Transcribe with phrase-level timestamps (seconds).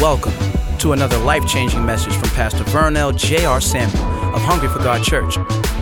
[0.00, 0.32] Welcome
[0.78, 3.60] to another life changing message from Pastor Vernell J.R.
[3.60, 5.36] Samuel of Hungry for God Church.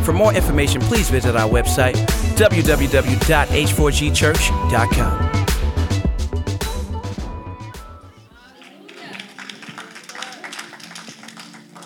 [0.04, 1.95] For more information, please visit our website,
[2.37, 5.33] www.h4gchurch.com.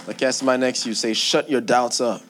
[0.06, 0.94] Look at somebody next you.
[0.94, 2.22] Say, shut your doubts up.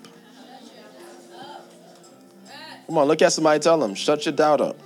[2.87, 3.61] Come on, look at somebody.
[3.61, 4.77] Tell them, shut your doubt up.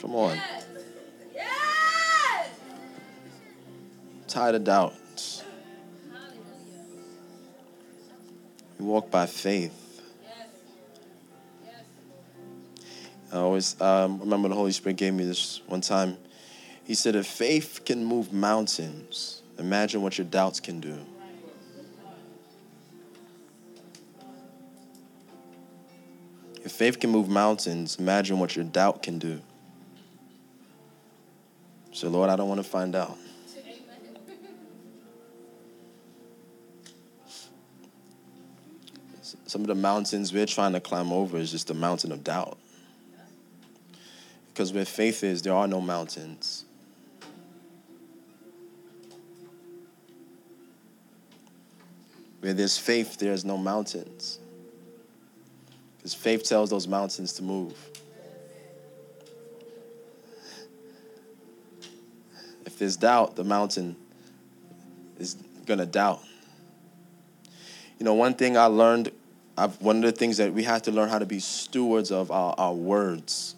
[0.00, 0.38] Come on.
[4.36, 4.92] Tired of doubt.
[8.78, 10.02] We walk by faith.
[13.32, 16.18] I always um, remember the Holy Spirit gave me this one time.
[16.84, 20.98] He said, if faith can move mountains, imagine what your doubts can do.
[26.62, 29.40] If faith can move mountains, imagine what your doubt can do.
[31.92, 33.16] So, Lord, I don't want to find out.
[39.46, 42.58] Some of the mountains we're trying to climb over is just a mountain of doubt.
[44.48, 46.64] Because where faith is, there are no mountains.
[52.40, 54.38] Where there's faith, there's no mountains.
[55.96, 57.74] Because faith tells those mountains to move.
[62.64, 63.96] If there's doubt, the mountain
[65.18, 65.34] is
[65.66, 66.20] going to doubt.
[67.98, 69.10] You know, one thing I learned,
[69.58, 72.30] I've, one of the things that we have to learn how to be stewards of
[72.30, 73.54] our, our words.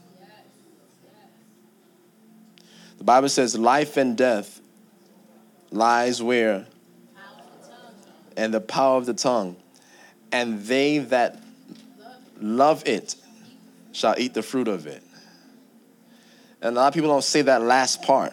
[2.98, 4.60] The Bible says life and death
[5.70, 6.66] lies where?
[8.36, 9.56] And the power of the tongue.
[10.30, 11.40] And they that
[12.40, 13.16] love it
[13.92, 15.02] shall eat the fruit of it.
[16.60, 18.32] And a lot of people don't say that last part.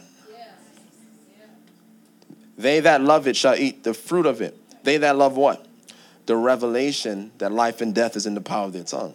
[2.57, 4.57] They that love it shall eat the fruit of it.
[4.83, 5.64] They that love what?
[6.25, 9.13] The revelation that life and death is in the power of their tongue.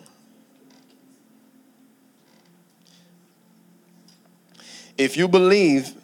[4.96, 5.94] If you believe,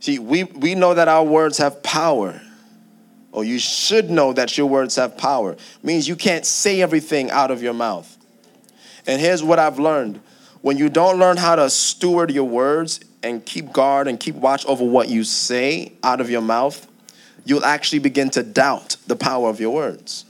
[0.00, 2.40] see, we, we know that our words have power,
[3.32, 5.56] or you should know that your words have power.
[5.82, 8.16] means you can't say everything out of your mouth.
[9.06, 10.20] And here's what I've learned
[10.62, 14.64] when you don't learn how to steward your words and keep guard and keep watch
[14.66, 16.88] over what you say out of your mouth,
[17.46, 20.24] you'll actually begin to doubt the power of your words.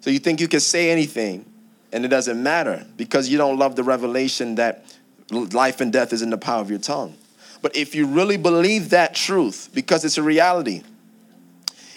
[0.00, 1.44] So you think you can say anything
[1.92, 4.84] and it doesn't matter because you don't love the revelation that
[5.30, 7.14] life and death is in the power of your tongue.
[7.62, 10.82] But if you really believe that truth, because it's a reality,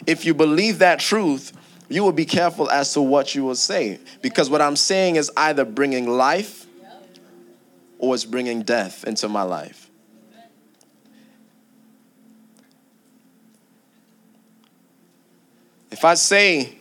[0.05, 1.51] if you believe that truth,
[1.89, 3.99] you will be careful as to what you will say.
[4.21, 6.65] Because what I'm saying is either bringing life
[7.99, 9.86] or it's bringing death into my life.
[15.89, 16.77] If I say,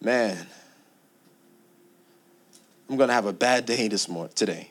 [0.00, 0.46] man,
[2.88, 4.70] I'm going to have a bad day this morning, today.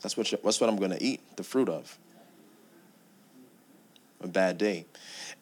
[0.00, 1.96] That's what, that's what I'm going to eat, the fruit of.
[4.22, 4.86] A bad day.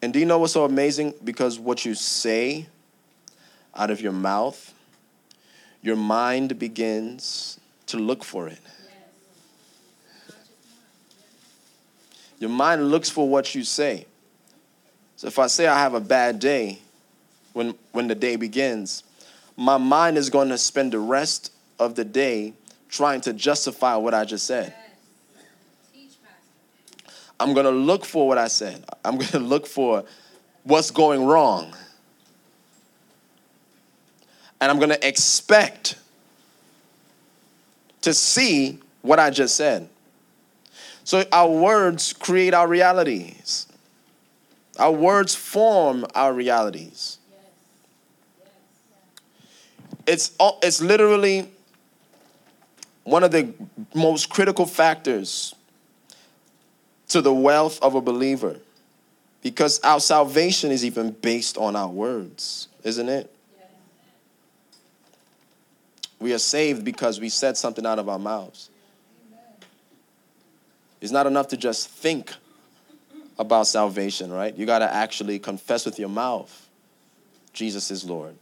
[0.01, 1.13] And do you know what's so amazing?
[1.23, 2.67] Because what you say
[3.75, 4.73] out of your mouth,
[5.81, 8.59] your mind begins to look for it.
[12.41, 14.07] Your mind looks for what you say.
[15.15, 16.79] So if I say I have a bad day
[17.53, 19.03] when, when the day begins,
[19.55, 22.53] my mind is going to spend the rest of the day
[22.89, 24.73] trying to justify what I just said.
[27.39, 28.83] I'm going to look for what I said.
[29.05, 30.03] I'm going to look for
[30.63, 31.75] what's going wrong.
[34.59, 35.95] And I'm going to expect
[38.01, 39.87] to see what I just said.
[41.11, 43.67] So our words create our realities.
[44.79, 47.17] Our words form our realities.
[50.07, 51.49] It's, it's literally
[53.03, 53.53] one of the
[53.93, 55.53] most critical factors
[57.09, 58.55] to the wealth of a believer
[59.43, 63.29] because our salvation is even based on our words, isn't it?
[66.21, 68.70] We are saved because we said something out of our mouths.
[71.01, 72.33] It's not enough to just think
[73.39, 74.55] about salvation, right?
[74.55, 76.69] You got to actually confess with your mouth
[77.53, 78.35] Jesus is Lord.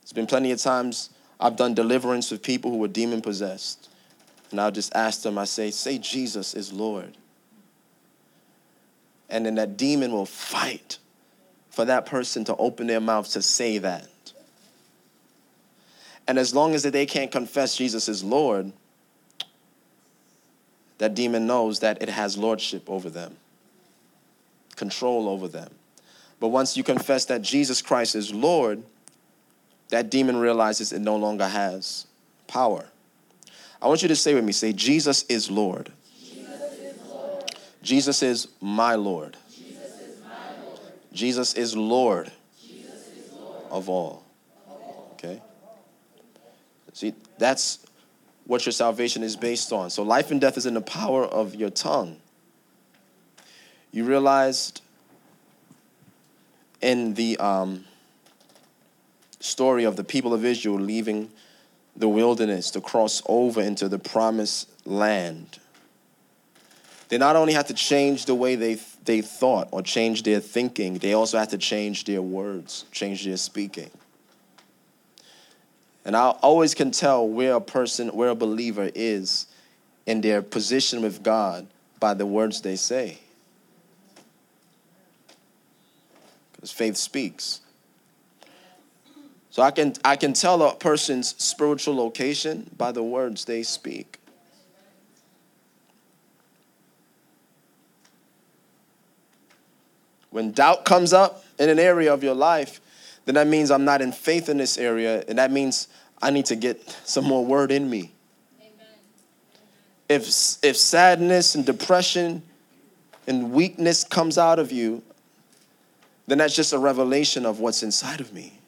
[0.00, 3.88] There's been plenty of times I've done deliverance with people who were demon possessed.
[4.50, 7.16] And I'll just ask them, I say, say Jesus is Lord.
[9.28, 10.98] And then that demon will fight
[11.70, 14.08] for that person to open their mouth to say that.
[16.26, 18.72] And as long as they can't confess Jesus is Lord,
[20.98, 23.36] that demon knows that it has lordship over them,
[24.76, 25.70] control over them.
[26.40, 28.82] But once you confess that Jesus Christ is Lord,
[29.88, 32.06] that demon realizes it no longer has
[32.46, 32.86] power.
[33.80, 35.92] I want you to say with me say, Jesus is Lord.
[37.82, 39.36] Jesus is, my Lord.
[41.12, 42.30] Jesus is, Lord.
[43.70, 44.24] Of all.
[45.12, 45.40] Okay?
[46.92, 47.78] See, that's
[48.48, 49.90] what your salvation is based on.
[49.90, 52.16] So life and death is in the power of your tongue.
[53.92, 54.80] You realized
[56.80, 57.84] in the um,
[59.38, 61.30] story of the people of Israel leaving
[61.94, 65.58] the wilderness to cross over into the promised land.
[67.10, 70.94] They not only had to change the way they, they thought or change their thinking,
[70.94, 73.90] they also had to change their words, change their speaking.
[76.08, 79.46] And I always can tell where a person, where a believer is
[80.06, 81.66] in their position with God
[82.00, 83.18] by the words they say.
[86.54, 87.60] Because faith speaks.
[89.50, 94.18] So I can, I can tell a person's spiritual location by the words they speak.
[100.30, 102.80] When doubt comes up in an area of your life,
[103.28, 105.88] then that means I'm not in faith in this area, and that means
[106.22, 108.12] I need to get some more word in me.
[110.08, 110.24] If,
[110.64, 112.42] if sadness and depression
[113.26, 115.02] and weakness comes out of you,
[116.26, 118.58] then that's just a revelation of what's inside of me.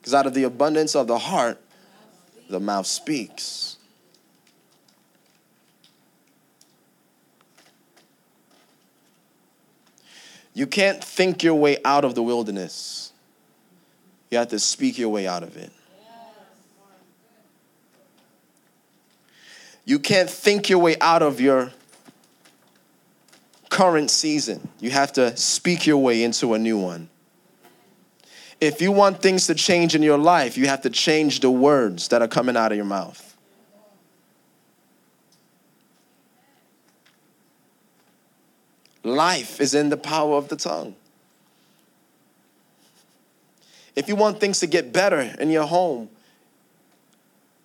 [0.00, 1.60] Because out of the abundance of the heart,
[2.48, 3.76] the mouth speaks.
[10.54, 13.07] You can't think your way out of the wilderness.
[14.30, 15.72] You have to speak your way out of it.
[19.84, 21.72] You can't think your way out of your
[23.70, 24.68] current season.
[24.80, 27.08] You have to speak your way into a new one.
[28.60, 32.08] If you want things to change in your life, you have to change the words
[32.08, 33.24] that are coming out of your mouth.
[39.04, 40.94] Life is in the power of the tongue.
[43.98, 46.08] If you want things to get better in your home,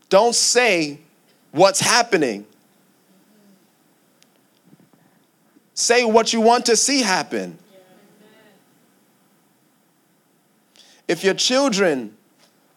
[0.10, 0.98] don't say
[1.52, 2.48] what's happening.
[5.76, 7.60] Say what you want to see happen.
[11.08, 12.18] If your children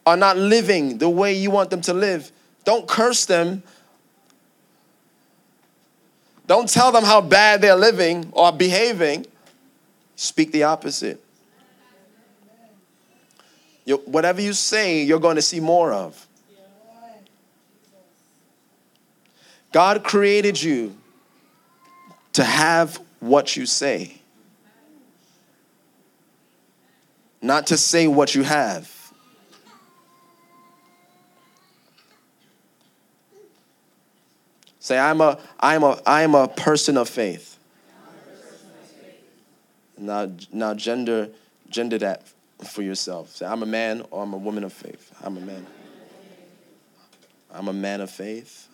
[0.04, 2.30] are not living the way you want them to live,
[2.66, 3.62] don't curse them.
[6.46, 9.24] Don't tell them how bad they're living or behaving.
[10.14, 11.22] Speak the opposite.
[13.86, 16.26] You, whatever you say, you're going to see more of.
[19.72, 20.96] God created you
[22.32, 24.20] to have what you say,
[27.40, 28.92] not to say what you have.
[34.80, 37.58] Say, I'm a, I'm a, I'm a person of faith.
[39.98, 41.28] Now, now gender,
[41.68, 42.22] gender that
[42.64, 43.30] for yourself.
[43.36, 45.12] Say, I'm a man or I'm a woman of faith.
[45.22, 45.66] I'm a man.
[47.52, 48.68] I'm a man of faith.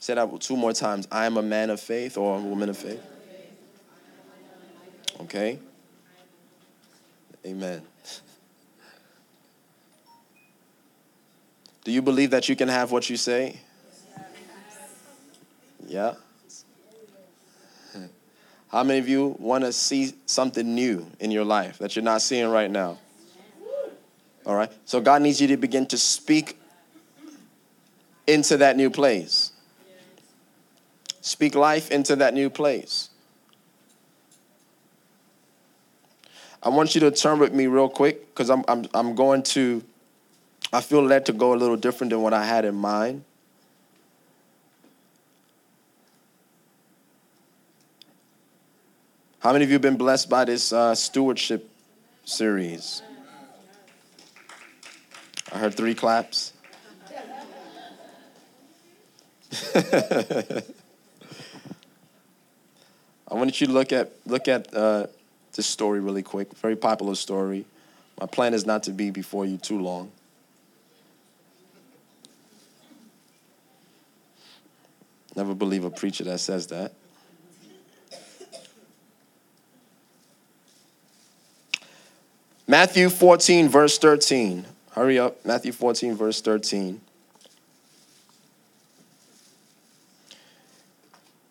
[0.00, 1.06] Say that two more times.
[1.12, 3.02] I am a man of faith or a woman of faith.
[5.20, 5.58] Okay?
[7.44, 7.82] Amen.
[11.84, 13.60] Do you believe that you can have what you say?
[15.86, 16.14] Yeah?
[18.70, 22.22] How many of you want to see something new in your life that you're not
[22.22, 22.98] seeing right now?
[24.46, 24.70] All right.
[24.84, 26.56] So God needs you to begin to speak
[28.28, 29.52] into that new place.
[31.20, 33.10] Speak life into that new place.
[36.62, 39.82] I want you to turn with me real quick because I'm, I'm, I'm going to,
[40.72, 43.24] I feel led to go a little different than what I had in mind.
[49.40, 51.66] How many of you have been blessed by this uh, stewardship
[52.26, 53.00] series?
[55.50, 56.52] I heard three claps.
[59.74, 60.62] I
[63.30, 65.06] want you to look at look at uh,
[65.54, 66.54] this story really quick.
[66.58, 67.64] Very popular story.
[68.20, 70.12] My plan is not to be before you too long.
[75.34, 76.92] Never believe a preacher that says that.
[82.70, 84.64] Matthew 14, verse 13.
[84.92, 85.44] Hurry up.
[85.44, 87.00] Matthew 14, verse 13.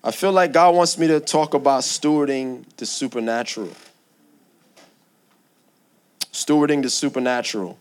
[0.02, 3.72] I feel like God wants me to talk about stewarding the supernatural.
[6.32, 7.78] Stewarding the supernatural.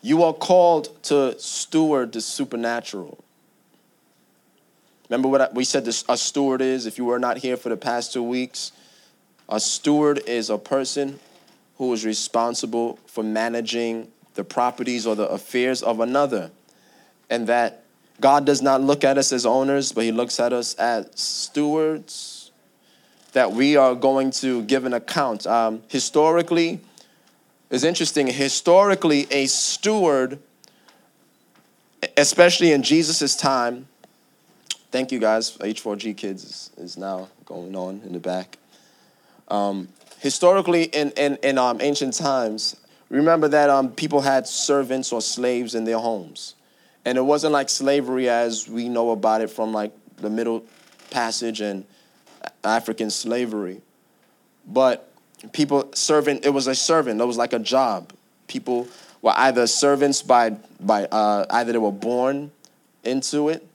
[0.00, 3.22] You are called to steward the supernatural.
[5.10, 6.86] Remember what we said this, a steward is?
[6.86, 8.72] If you were not here for the past two weeks,
[9.48, 11.18] a steward is a person
[11.76, 16.50] who is responsible for managing the properties or the affairs of another.
[17.30, 17.84] And that
[18.20, 22.50] God does not look at us as owners, but He looks at us as stewards,
[23.32, 25.46] that we are going to give an account.
[25.46, 26.80] Um, historically,
[27.70, 28.26] it's interesting.
[28.26, 30.38] Historically, a steward,
[32.16, 33.86] especially in Jesus' time,
[34.90, 38.57] thank you guys, H4G Kids is, is now going on in the back.
[39.48, 39.88] Um,
[40.20, 42.76] historically, in, in, in um, ancient times,
[43.10, 46.54] remember that um, people had servants or slaves in their homes.
[47.04, 50.64] And it wasn't like slavery as we know about it from like the Middle
[51.10, 51.84] Passage and
[52.64, 53.80] African slavery.
[54.66, 55.10] But
[55.52, 58.12] people servant, it was a servant, it was like a job.
[58.46, 58.88] People
[59.22, 60.50] were either servants by,
[60.80, 62.50] by uh, either they were born
[63.04, 63.66] into it.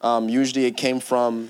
[0.00, 1.48] Um, usually it came from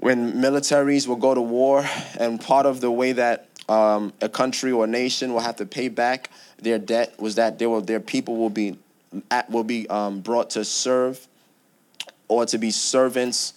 [0.00, 1.84] when militaries will go to war,
[2.18, 5.66] and part of the way that um, a country or a nation will have to
[5.66, 8.78] pay back their debt was that they will, their people will be
[9.30, 11.26] at, will be um, brought to serve,
[12.28, 13.52] or to be servants,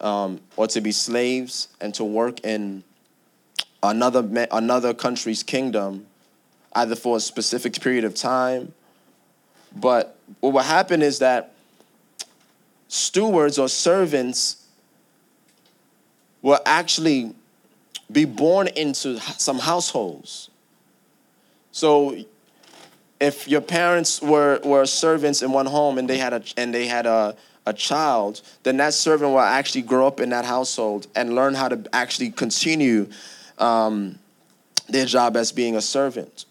[0.00, 2.82] um, or to be slaves, and to work in
[3.82, 6.06] another another country's kingdom,
[6.74, 8.72] either for a specific period of time.
[9.74, 11.54] But what will happen is that
[12.88, 14.65] stewards or servants
[16.46, 17.34] will actually
[18.12, 20.48] be born into some households.
[21.72, 22.16] So
[23.18, 26.86] if your parents were, were servants in one home and they had a and they
[26.86, 27.34] had a,
[27.66, 31.68] a child, then that servant will actually grow up in that household and learn how
[31.68, 33.08] to actually continue
[33.58, 34.16] um,
[34.88, 36.44] their job as being a servant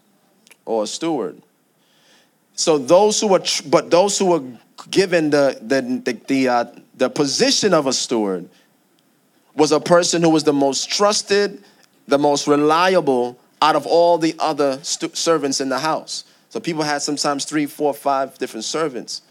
[0.66, 1.42] or a steward.
[2.56, 4.44] So those who were, but those who were
[4.92, 6.66] given the the the the, uh,
[6.98, 8.50] the position of a steward
[9.56, 11.64] was a person who was the most trusted,
[12.08, 16.26] the most reliable out of all the other servants in the house.
[16.50, 19.22] So people had sometimes three, four, five different servants.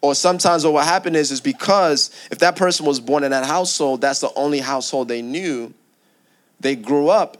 [0.00, 3.46] Or sometimes what would happen is, is because if that person was born in that
[3.46, 5.72] household, that's the only household they knew.
[6.60, 7.38] They grew up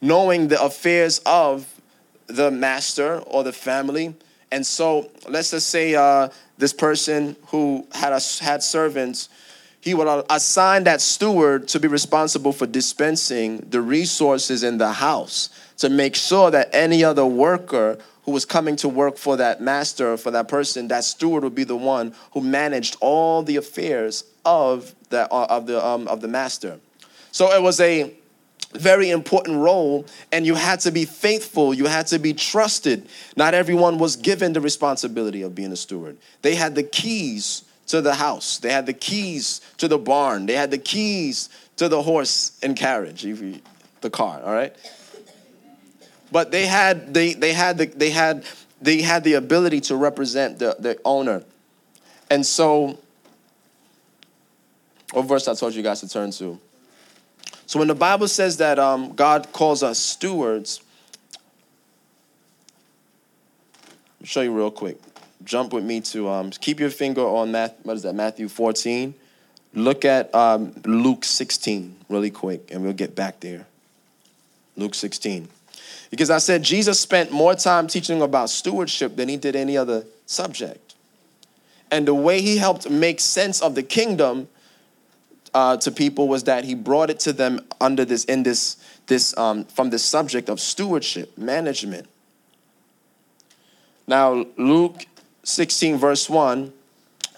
[0.00, 1.66] knowing the affairs of
[2.26, 4.14] the master or the family.
[4.50, 9.28] And so let's just say uh, this person who had, a, had servants
[9.80, 15.48] he would assign that steward to be responsible for dispensing the resources in the house
[15.78, 20.16] to make sure that any other worker who was coming to work for that master
[20.16, 24.94] for that person that steward would be the one who managed all the affairs of
[25.08, 26.78] the uh, of the um, of the master.
[27.32, 28.12] So it was a
[28.74, 33.08] very important role and you had to be faithful you had to be trusted.
[33.36, 36.18] Not everyone was given the responsibility of being a steward.
[36.42, 38.58] They had the keys to the house.
[38.58, 40.46] They had the keys to the barn.
[40.46, 44.74] They had the keys to the horse and carriage, the car, all right?
[46.32, 48.44] But they had they they had the, they had
[48.80, 51.42] they had the ability to represent the, the owner.
[52.30, 52.98] And so
[55.12, 56.58] what verse I told you guys to turn to?
[57.66, 60.82] So when the Bible says that um, God calls us stewards,
[64.20, 65.00] I'll show you real quick
[65.50, 69.12] jump with me to um, keep your finger on Math, what is that, Matthew 14.
[69.74, 73.66] Look at um, Luke 16 really quick, and we'll get back there.
[74.76, 75.48] Luke 16.
[76.08, 80.04] Because I said Jesus spent more time teaching about stewardship than he did any other
[80.24, 80.94] subject.
[81.90, 84.48] And the way he helped make sense of the kingdom
[85.52, 88.76] uh, to people was that he brought it to them under this, in this,
[89.08, 92.06] this um, from the subject of stewardship, management.
[94.10, 95.06] Now, Luke
[95.42, 96.72] 16, verse 1,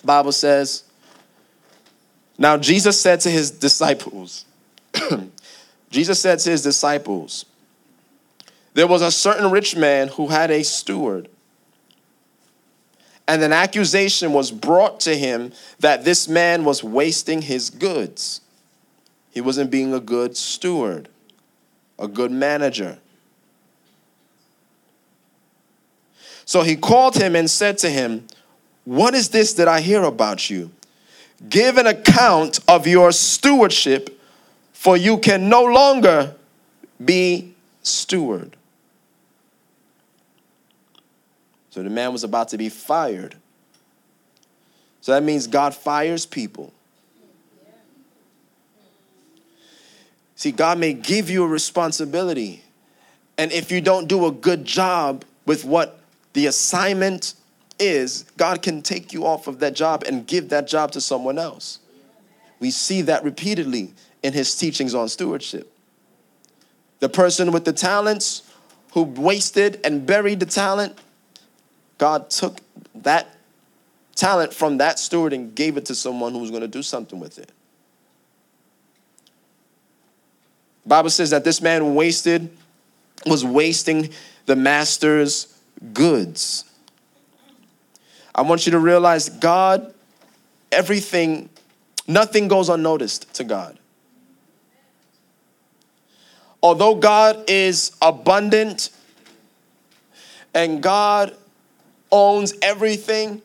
[0.04, 0.84] Bible says,
[2.38, 4.44] Now Jesus said to his disciples,
[5.90, 7.44] Jesus said to his disciples,
[8.74, 11.28] There was a certain rich man who had a steward.
[13.28, 18.40] And an accusation was brought to him that this man was wasting his goods.
[19.30, 21.08] He wasn't being a good steward,
[21.98, 22.98] a good manager.
[26.52, 28.26] So he called him and said to him,
[28.84, 30.70] What is this that I hear about you?
[31.48, 34.20] Give an account of your stewardship,
[34.74, 36.34] for you can no longer
[37.02, 38.54] be steward.
[41.70, 43.34] So the man was about to be fired.
[45.00, 46.70] So that means God fires people.
[50.36, 52.62] See, God may give you a responsibility.
[53.38, 55.98] And if you don't do a good job with what
[56.32, 57.34] the assignment
[57.78, 61.38] is, God can take you off of that job and give that job to someone
[61.38, 61.78] else.
[62.60, 65.72] We see that repeatedly in his teachings on stewardship.
[67.00, 68.42] The person with the talents
[68.92, 70.96] who wasted and buried the talent,
[71.98, 72.60] God took
[72.94, 73.34] that
[74.14, 77.18] talent from that steward and gave it to someone who was going to do something
[77.18, 77.50] with it.
[80.86, 82.56] Bible says that this man wasted
[83.26, 84.10] was wasting
[84.46, 85.58] the master's
[85.92, 86.64] goods.
[88.34, 89.92] I want you to realize God,
[90.70, 91.48] everything,
[92.06, 93.78] nothing goes unnoticed to God.
[96.62, 98.90] Although God is abundant
[100.54, 101.34] and God
[102.10, 103.42] owns everything,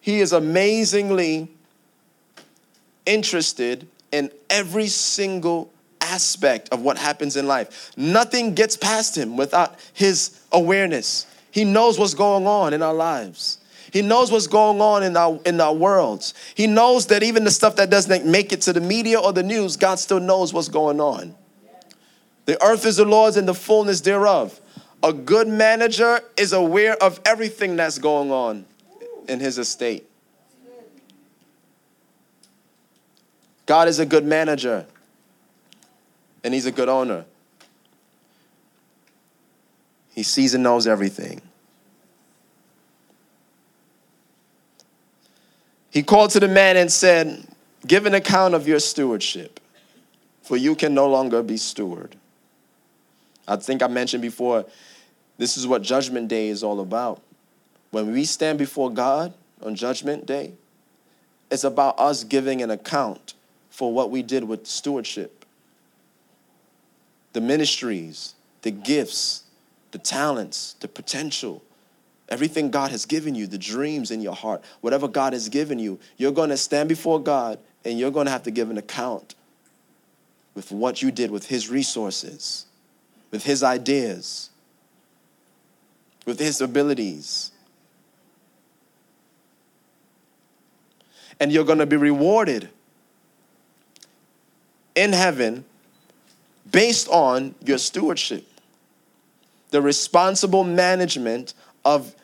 [0.00, 1.48] He is amazingly
[3.04, 5.70] interested in every single
[6.08, 7.92] aspect of what happens in life.
[7.96, 11.26] Nothing gets past Him without His awareness.
[11.50, 13.58] He knows what's going on in our lives.
[13.92, 16.34] He knows what's going on in our in our worlds.
[16.54, 19.42] He knows that even the stuff that doesn't make it to the media or the
[19.42, 21.34] news, God still knows what's going on.
[22.44, 24.60] The earth is the Lord's and the fullness thereof.
[25.02, 28.66] A good manager is aware of everything that's going on
[29.28, 30.08] in his estate.
[33.66, 34.86] God is a good manager
[36.44, 37.24] and he's a good owner.
[40.14, 41.40] He sees and knows everything.
[45.90, 47.46] He called to the man and said,
[47.86, 49.60] Give an account of your stewardship,
[50.42, 52.16] for you can no longer be steward.
[53.46, 54.66] I think I mentioned before,
[55.38, 57.22] this is what Judgment Day is all about.
[57.90, 60.52] When we stand before God on Judgment Day,
[61.50, 63.34] it's about us giving an account
[63.70, 65.37] for what we did with stewardship.
[67.38, 69.44] The ministries, the gifts,
[69.92, 71.62] the talents, the potential,
[72.28, 76.00] everything God has given you, the dreams in your heart, whatever God has given you,
[76.16, 79.36] you're going to stand before God and you're going to have to give an account
[80.56, 82.66] with what you did with His resources,
[83.30, 84.50] with His ideas,
[86.26, 87.52] with His abilities.
[91.38, 92.68] And you're going to be rewarded
[94.96, 95.64] in heaven
[96.70, 98.44] based on your stewardship
[99.70, 101.54] the responsible management
[101.84, 102.14] of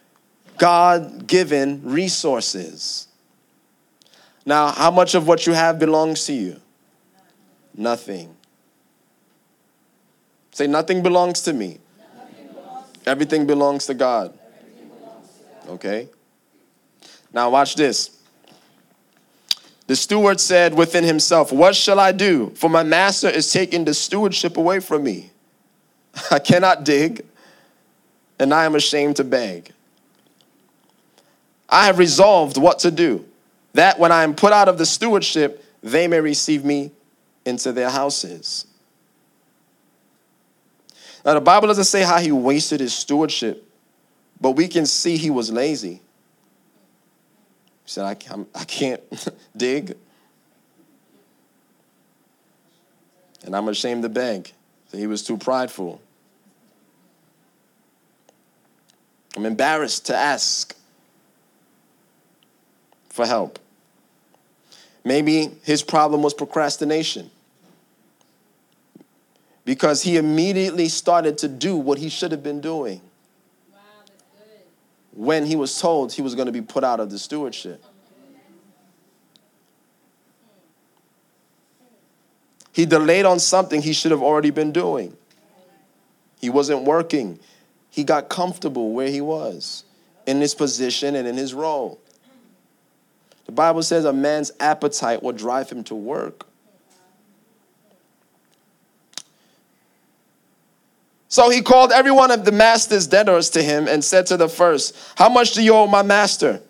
[0.59, 3.09] God given resources.
[4.46, 6.61] Now, how much of what you have belongs to you?
[7.76, 8.35] Nothing.
[10.52, 11.78] Say, nothing belongs to me.
[13.07, 14.38] Everything belongs to God.
[15.68, 16.09] Okay?
[17.33, 18.22] Now, watch this.
[19.87, 22.51] The steward said within himself, What shall I do?
[22.51, 25.31] For my master is taking the stewardship away from me.
[26.31, 27.25] I cannot dig,
[28.38, 29.73] and I am ashamed to beg.
[31.68, 33.25] I have resolved what to do,
[33.75, 36.92] that when I am put out of the stewardship, they may receive me
[37.44, 38.66] into their houses.
[41.25, 43.66] Now, the Bible doesn't say how he wasted his stewardship,
[44.40, 46.01] but we can see he was lazy.
[47.85, 48.16] He said, I,
[48.55, 49.03] I can't
[49.57, 49.97] dig,
[53.44, 54.53] and I'm ashamed to beg.
[54.90, 56.01] So he was too prideful.
[59.37, 60.75] I'm embarrassed to ask
[63.11, 63.59] for help.
[65.05, 67.31] Maybe his problem was procrastination
[69.64, 73.01] because he immediately started to do what he should have been doing
[75.14, 77.83] when he was told he was going to be put out of the stewardship.
[82.72, 85.16] He delayed on something he should have already been doing.
[86.40, 87.38] He wasn't working.
[87.90, 89.85] He got comfortable where he was
[90.27, 92.00] in his position and in his role.
[93.46, 96.46] The Bible says a man's appetite will drive him to work.
[101.35, 104.49] So he called every one of the master's debtors to him and said to the
[104.49, 106.61] first, How much do you owe my master?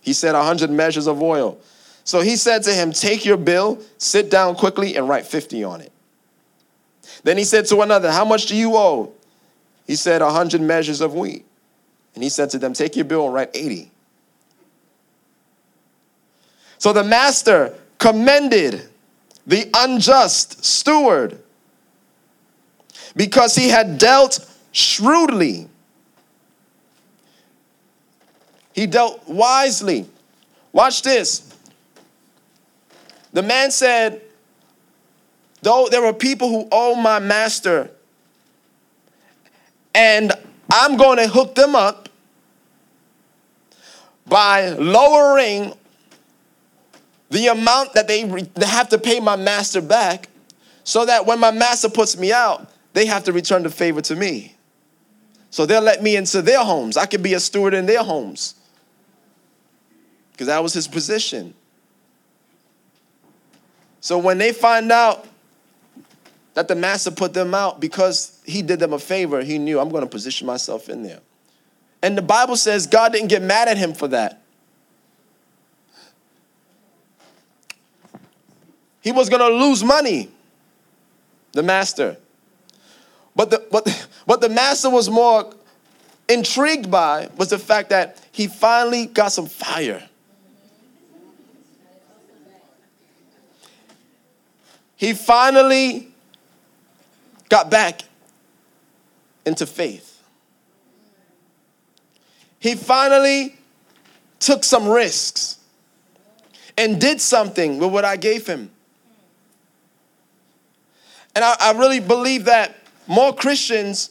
[0.00, 1.56] He said, A hundred measures of oil.
[2.02, 5.82] So he said to him, Take your bill, sit down quickly, and write 50 on
[5.82, 5.92] it.
[7.22, 9.12] Then he said to another, How much do you owe?
[9.86, 11.46] He said, A hundred measures of wheat.
[12.16, 13.88] And he said to them, Take your bill and write 80.
[16.78, 18.88] So the master commended
[19.46, 21.40] the unjust steward
[23.16, 25.68] because he had dealt shrewdly.
[28.74, 30.06] He dealt wisely.
[30.72, 31.54] Watch this.
[33.32, 34.20] The man said,
[35.62, 37.90] Though there were people who owe my master,
[39.94, 40.30] and
[40.70, 42.08] I'm going to hook them up
[44.26, 45.72] by lowering
[47.30, 50.28] the amount that they, re- they have to pay my master back
[50.84, 54.16] so that when my master puts me out, they have to return the favor to
[54.16, 54.54] me.
[55.50, 56.96] So they'll let me into their homes.
[56.96, 58.54] I could be a steward in their homes
[60.32, 61.52] because that was his position.
[64.00, 65.26] So when they find out
[66.54, 69.90] that the master put them out because he did them a favor, he knew I'm
[69.90, 71.20] going to position myself in there.
[72.02, 74.40] And the Bible says God didn't get mad at him for that.
[79.02, 80.30] He was going to lose money,
[81.52, 82.16] the master.
[83.36, 84.08] But the,
[84.40, 85.52] the master was more
[86.28, 90.02] intrigued by was the fact that he finally got some fire.
[94.96, 96.08] He finally
[97.50, 98.00] got back
[99.44, 100.22] into faith.
[102.58, 103.56] He finally
[104.40, 105.58] took some risks
[106.78, 108.70] and did something with what I gave him.
[111.34, 112.75] And I, I really believe that
[113.06, 114.10] more Christians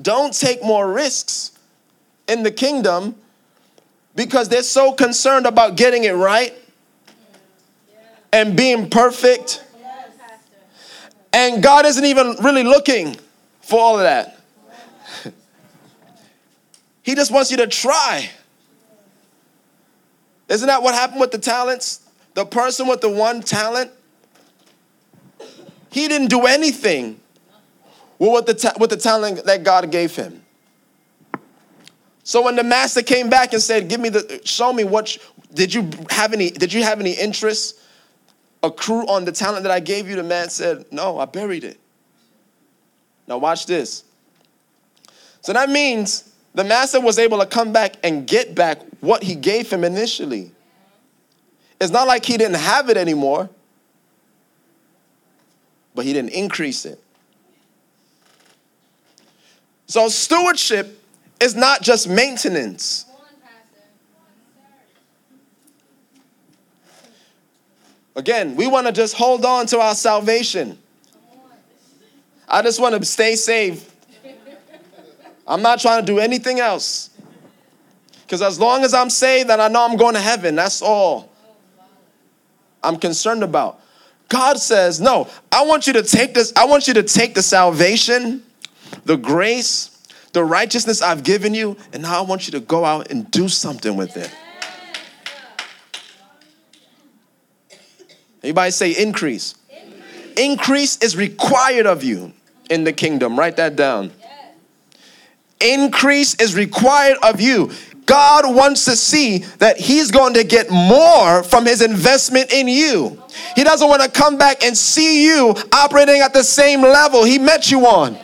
[0.00, 1.52] don't take more risks
[2.28, 3.14] in the kingdom
[4.14, 6.54] because they're so concerned about getting it right
[8.32, 9.64] and being perfect.
[11.32, 13.16] And God isn't even really looking
[13.60, 14.38] for all of that.
[17.04, 18.30] He just wants you to try.
[20.48, 22.08] Isn't that what happened with the talents?
[22.34, 23.90] The person with the one talent,
[25.90, 27.18] he didn't do anything
[28.30, 30.44] with the, ta- with the talent that God gave him.
[32.24, 35.18] So when the master came back and said, "Give me the, show me what
[35.52, 36.50] did you have any?
[36.50, 37.80] Did you have any interest
[38.62, 41.80] accrue on the talent that I gave you?" The man said, "No, I buried it."
[43.26, 44.04] Now watch this.
[45.40, 49.34] So that means the master was able to come back and get back what he
[49.34, 50.52] gave him initially.
[51.80, 53.50] It's not like he didn't have it anymore,
[55.96, 57.01] but he didn't increase it.
[59.92, 61.04] So, stewardship
[61.38, 63.04] is not just maintenance.
[68.16, 70.78] Again, we want to just hold on to our salvation.
[72.48, 73.86] I just want to stay saved.
[75.46, 77.10] I'm not trying to do anything else.
[78.22, 81.30] Because as long as I'm saved and I know I'm going to heaven, that's all
[82.82, 83.78] I'm concerned about.
[84.30, 87.42] God says, No, I want you to take this, I want you to take the
[87.42, 88.42] salvation
[89.04, 89.90] the grace,
[90.32, 93.48] the righteousness I've given you, and now I want you to go out and do
[93.48, 94.34] something with it.
[98.42, 99.54] Anybody say increase?
[99.70, 102.32] Increase, increase is required of you
[102.70, 103.38] in the kingdom.
[103.38, 104.10] Write that down.
[105.60, 107.70] Increase is required of you.
[108.04, 113.22] God wants to see that He's going to get more from His investment in you.
[113.54, 117.38] He doesn't want to come back and see you operating at the same level He
[117.38, 118.18] met you on.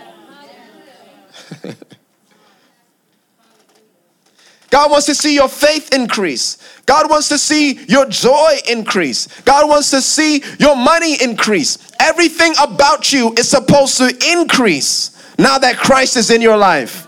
[4.70, 6.58] God wants to see your faith increase.
[6.84, 9.26] God wants to see your joy increase.
[9.42, 11.92] God wants to see your money increase.
[12.00, 17.06] Everything about you is supposed to increase now that Christ is in your life.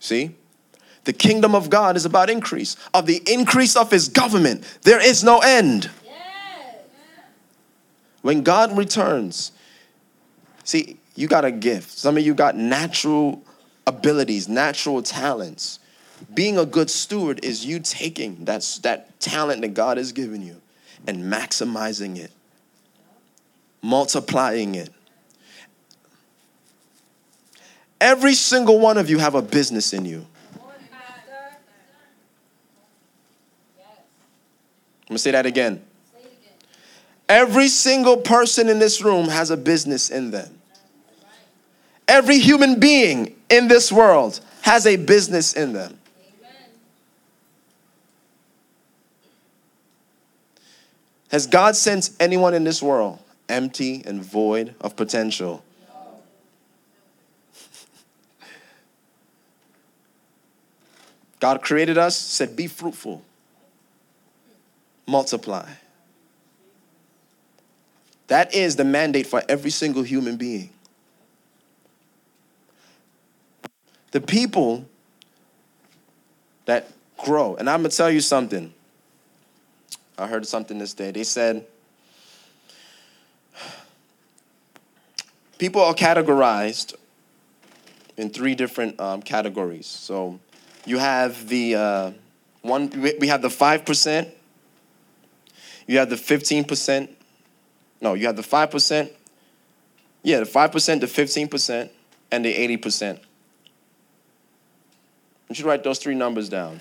[0.00, 0.34] See?
[1.04, 2.76] The kingdom of God is about increase.
[2.94, 5.90] Of the increase of his government, there is no end.
[8.22, 9.52] When God returns,
[10.64, 11.90] see, you got a gift.
[11.90, 13.42] Some of you got natural
[13.86, 15.78] abilities, natural talents.
[16.34, 20.60] Being a good steward is you taking that, that talent that God has given you
[21.06, 22.30] and maximizing it,
[23.82, 24.90] multiplying it.
[28.00, 30.26] Every single one of you have a business in you.
[35.10, 35.82] I'm gonna say that again.
[37.28, 40.59] Every single person in this room has a business in them.
[42.10, 45.96] Every human being in this world has a business in them.
[51.30, 55.62] Has God sent anyone in this world empty and void of potential?
[61.38, 63.22] God created us, said, Be fruitful,
[65.06, 65.68] multiply.
[68.26, 70.70] That is the mandate for every single human being.
[74.10, 74.86] The people
[76.66, 77.56] that grow.
[77.56, 78.72] And I'm going to tell you something.
[80.18, 81.10] I heard something this day.
[81.10, 81.66] They said,
[85.58, 86.94] people are categorized
[88.16, 89.86] in three different um, categories.
[89.86, 90.38] So
[90.84, 92.10] you have the uh,
[92.62, 94.30] one, we have the 5%,
[95.86, 97.08] you have the 15%,
[98.00, 99.10] no, you have the 5%,
[100.22, 101.90] yeah, the 5%, the 15%,
[102.30, 103.20] and the 80%.
[105.50, 106.80] You should write those three numbers down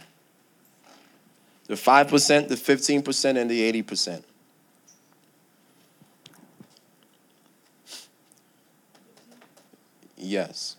[1.65, 4.23] the 5%, the 15%, and the 80%.
[10.17, 10.75] Yes.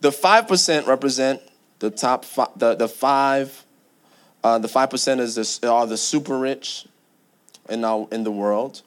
[0.00, 1.40] The 5% represent
[1.78, 3.64] the top five, the, the five,
[4.42, 6.86] uh, the 5% is the, are the super rich
[7.68, 8.82] in, our, in the world.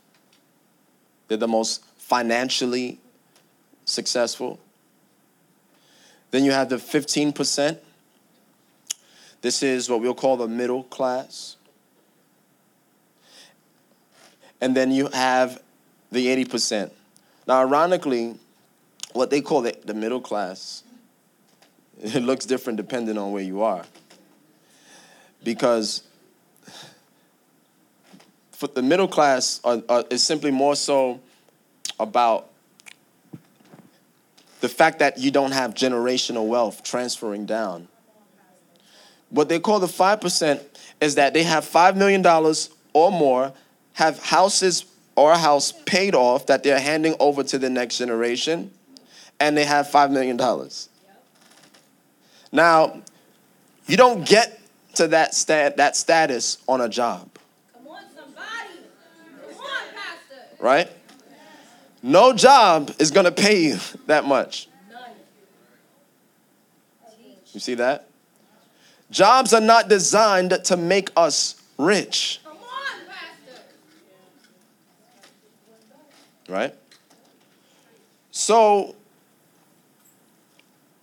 [1.30, 3.00] They're the most financially
[3.86, 4.60] successful.
[6.32, 7.78] Then you have the 15%.
[9.42, 11.58] This is what we'll call the middle class.
[14.62, 15.62] And then you have
[16.12, 16.92] the 80%.
[17.48, 18.36] Now, ironically,
[19.14, 20.84] what they call the, the middle class,
[22.02, 23.86] it looks different depending on where you are.
[25.44, 26.04] Because
[28.52, 31.20] for the middle class are, are, is simply more so
[32.00, 32.51] about
[34.62, 37.88] the fact that you don't have generational wealth transferring down.
[39.30, 40.62] What they call the 5%
[41.02, 42.26] is that they have $5 million
[42.94, 43.54] or more,
[43.94, 48.72] have houses or a house paid off that they're handing over to the next generation,
[49.40, 50.40] and they have $5 million.
[52.52, 53.02] Now,
[53.88, 54.60] you don't get
[54.96, 57.30] to that, stat, that status on a job.
[57.74, 58.86] Come on, somebody.
[59.50, 60.64] Come on, Pastor.
[60.64, 60.92] Right?
[62.04, 64.68] No job is going to pay you that much.
[67.54, 68.08] You see that?
[69.12, 72.40] Jobs are not designed to make us rich.
[76.48, 76.74] Right?
[78.32, 78.96] So,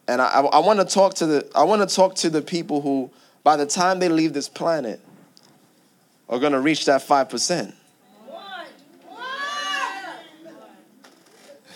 [0.07, 2.81] and I, I want to talk to the I want to talk to the people
[2.81, 3.11] who,
[3.45, 5.01] by the time they leave this planet,
[6.29, 7.75] are going to reach that five percent.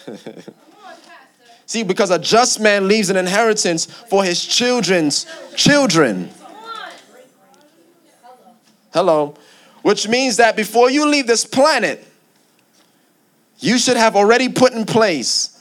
[1.67, 6.29] See, because a just man leaves an inheritance for his children's children.
[8.93, 9.35] Hello.
[9.83, 12.07] Which means that before you leave this planet,
[13.59, 15.59] you should have already put in place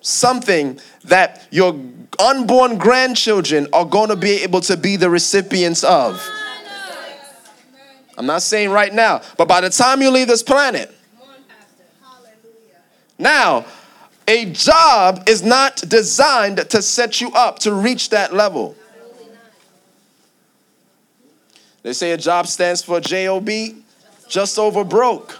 [0.00, 1.78] something that your
[2.18, 6.26] unborn grandchildren are going to be able to be the recipients of.
[8.16, 10.92] I'm not saying right now, but by the time you leave this planet,
[13.18, 13.66] now,
[14.28, 18.76] a job is not designed to set you up to reach that level.
[21.82, 23.48] They say a job stands for JOB,
[24.28, 25.38] just over broke.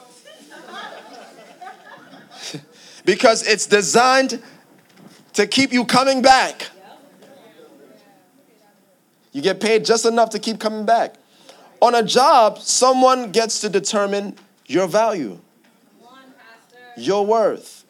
[3.04, 4.42] because it's designed
[5.34, 6.68] to keep you coming back.
[9.32, 11.14] You get paid just enough to keep coming back.
[11.80, 14.34] On a job, someone gets to determine
[14.66, 15.38] your value,
[17.00, 17.84] your worth.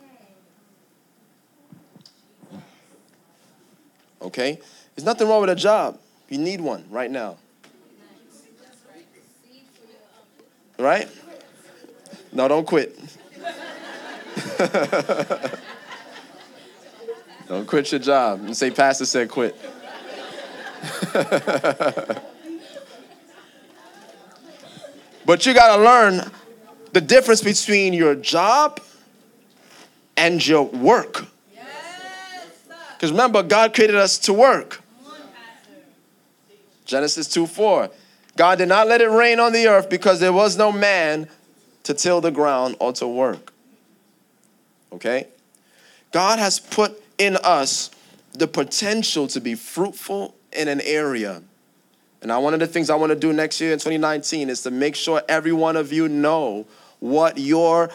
[4.20, 4.58] Okay?
[4.94, 5.98] There's nothing wrong with a job.
[6.28, 7.36] You need one right now.
[10.78, 11.08] Right?
[12.32, 12.98] No, don't quit.
[17.48, 19.56] don't quit your job and say, Pastor said quit.
[25.24, 26.30] but you got to learn
[26.92, 28.80] the difference between your job
[30.18, 31.26] and your work.
[32.96, 34.82] Because remember, God created us to work.
[36.84, 37.90] Genesis 2 4.
[38.36, 41.28] God did not let it rain on the earth because there was no man
[41.84, 43.52] to till the ground or to work.
[44.92, 45.28] Okay?
[46.12, 47.90] God has put in us
[48.32, 51.42] the potential to be fruitful in an area.
[52.22, 54.70] And one of the things I want to do next year in 2019 is to
[54.70, 56.66] make sure every one of you know
[57.00, 57.90] what your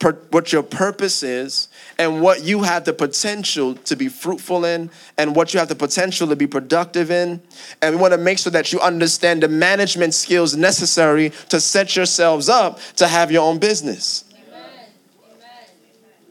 [0.00, 5.34] what your purpose is and what you have the potential to be fruitful in and
[5.34, 7.42] what you have the potential to be productive in.
[7.82, 11.96] And we want to make sure that you understand the management skills necessary to set
[11.96, 14.24] yourselves up to have your own business.
[14.32, 14.70] Amen.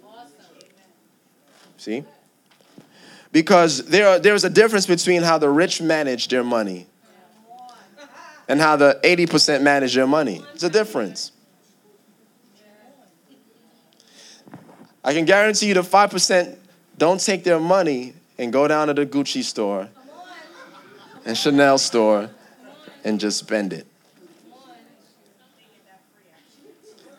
[0.05, 0.31] Awesome.
[1.77, 2.03] See?
[3.33, 6.87] Because there are, there's a difference between how the rich manage their money
[8.47, 10.41] and how the 80% manage their money.
[10.53, 11.33] It's a difference.
[15.07, 16.57] I can guarantee you the 5%
[16.97, 19.87] don't take their money and go down to the Gucci store
[21.25, 22.29] and Chanel store
[23.05, 23.87] and just spend it.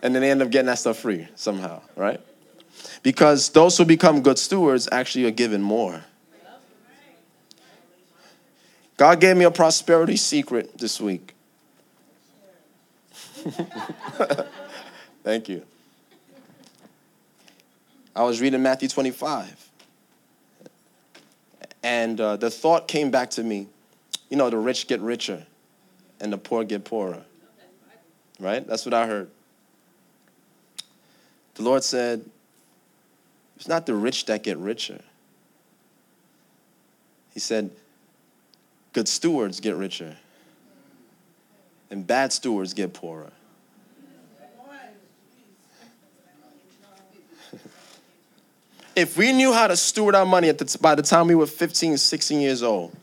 [0.03, 2.21] And then they end up getting that stuff free somehow, right?
[3.03, 6.05] Because those who become good stewards actually are given more.
[8.99, 11.35] God gave me a prosperity secret this week.
[15.25, 15.65] Thank you.
[18.19, 19.71] I was reading Matthew 25.
[21.85, 23.69] And uh, the thought came back to me
[24.29, 25.47] you know, the rich get richer
[26.21, 27.23] and the poor get poorer.
[28.41, 28.67] Right?
[28.67, 29.31] That's what I heard.
[31.55, 32.25] The Lord said,
[33.55, 35.01] It's not the rich that get richer.
[37.33, 37.71] He said,
[38.93, 40.17] Good stewards get richer,
[41.89, 43.31] and bad stewards get poorer.
[48.99, 51.47] If we knew how to steward our money at the, by the time we were
[51.47, 52.95] 15, 16 years old,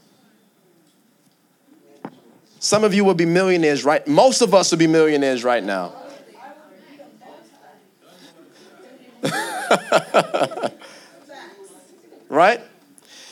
[2.59, 4.05] some of you will be millionaires right.
[4.07, 5.93] Most of us will be millionaires right now.
[12.29, 12.61] right?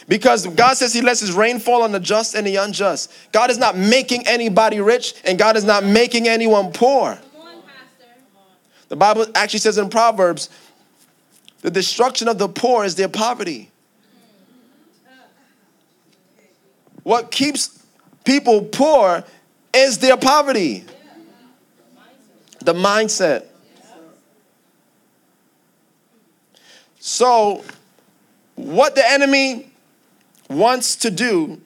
[0.07, 3.11] Because God says He lets His rain fall on the just and the unjust.
[3.31, 7.19] God is not making anybody rich, and God is not making anyone poor.
[8.89, 10.49] The Bible actually says in Proverbs,
[11.63, 13.71] the destruction of the poor is their poverty.
[17.03, 17.83] What keeps
[18.25, 19.23] people poor
[19.73, 20.83] is their poverty.
[22.59, 23.45] The mindset.
[26.99, 27.63] So,
[28.55, 29.71] what the enemy
[30.49, 31.61] wants to do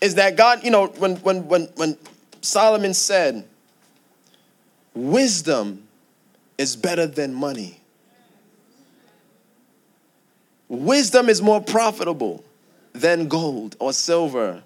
[0.00, 1.98] is that God, you know, when when when when
[2.40, 3.46] Solomon said,
[4.94, 5.86] wisdom
[6.56, 7.80] is better than money.
[10.68, 12.44] Wisdom is more profitable
[12.92, 14.62] than gold or silver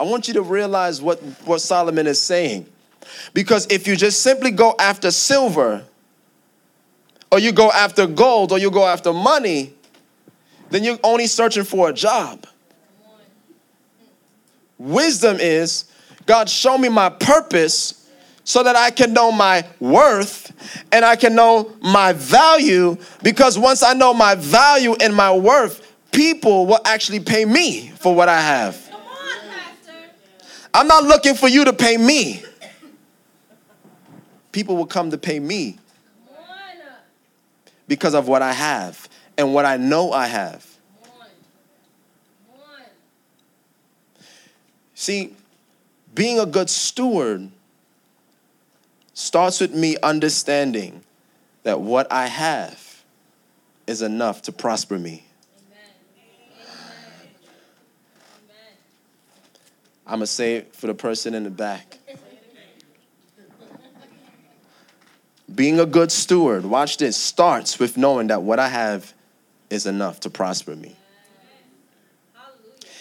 [0.00, 2.66] I want you to realize what, what Solomon is saying.
[3.34, 5.84] Because if you just simply go after silver,
[7.32, 9.74] or you go after gold, or you go after money,
[10.70, 12.46] then you're only searching for a job.
[14.78, 15.86] Wisdom is
[16.26, 17.97] God, show me my purpose
[18.48, 20.54] so that I can know my worth
[20.90, 22.96] and I can know my value.
[23.22, 28.14] Because once I know my value and my worth, people will actually pay me for
[28.14, 28.90] what I have.
[30.72, 32.42] I'm not looking for you to pay me.
[34.50, 35.78] People will come to pay me
[37.86, 40.66] because of what I have and what I know I have.
[44.94, 45.34] See,
[46.14, 47.50] being a good steward
[49.18, 51.02] starts with me understanding
[51.64, 53.02] that what I have
[53.86, 55.24] is enough to prosper me.
[60.06, 61.98] I'm going to say it for the person in the back.
[65.52, 69.12] Being a good steward, watch this, starts with knowing that what I have
[69.68, 70.94] is enough to prosper me.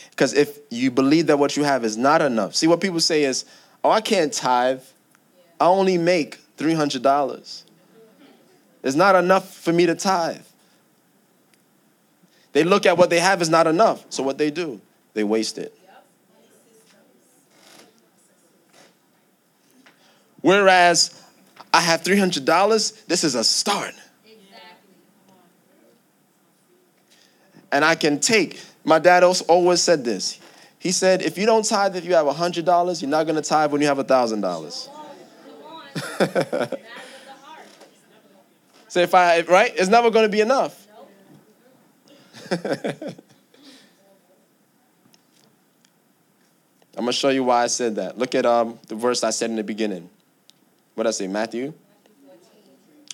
[0.09, 3.23] Because if you believe that what you have is not enough, see what people say
[3.23, 3.45] is,
[3.83, 4.81] oh, I can't tithe.
[5.59, 7.63] I only make $300.
[8.83, 10.41] It's not enough for me to tithe.
[12.53, 14.05] They look at what they have is not enough.
[14.09, 14.81] So what they do,
[15.13, 15.77] they waste it.
[20.41, 21.21] Whereas
[21.73, 23.93] I have $300, this is a start.
[27.71, 30.39] And I can take, my dad always said this.
[30.79, 33.71] He said, if you don't tithe if you have $100, you're not going to tithe
[33.71, 34.96] when you have $1,000.
[38.87, 39.73] so if I, right?
[39.75, 40.87] It's never going to be enough.
[46.97, 48.17] I'm going to show you why I said that.
[48.17, 50.09] Look at um, the verse I said in the beginning.
[50.95, 51.27] What did I say?
[51.27, 51.73] Matthew?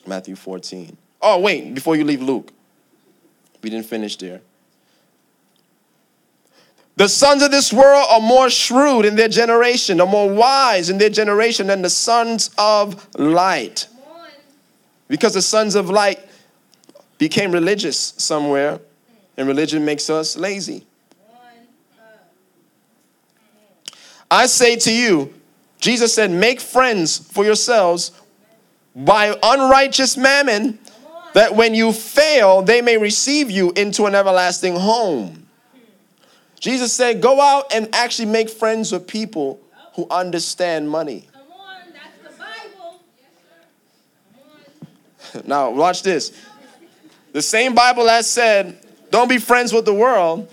[0.08, 0.96] Matthew 14.
[1.22, 2.52] Oh, wait, before you leave Luke.
[3.62, 4.42] We didn't finish there.
[6.96, 11.00] The sons of this world are more shrewd in their generation, are more wise in
[11.00, 13.88] their generation than the sons of light.
[15.08, 16.20] Because the sons of light
[17.18, 18.80] became religious somewhere,
[19.38, 20.86] and religion makes us lazy.
[24.30, 25.34] I say to you,
[25.80, 28.12] Jesus said, Make friends for yourselves
[28.96, 30.80] by unrighteous mammon,
[31.34, 35.43] that when you fail, they may receive you into an everlasting home.
[36.64, 39.60] Jesus said, Go out and actually make friends with people
[39.96, 41.28] who understand money.
[45.46, 46.32] Now, watch this.
[47.34, 48.78] The same Bible that said,
[49.12, 50.48] Don't be friends with the world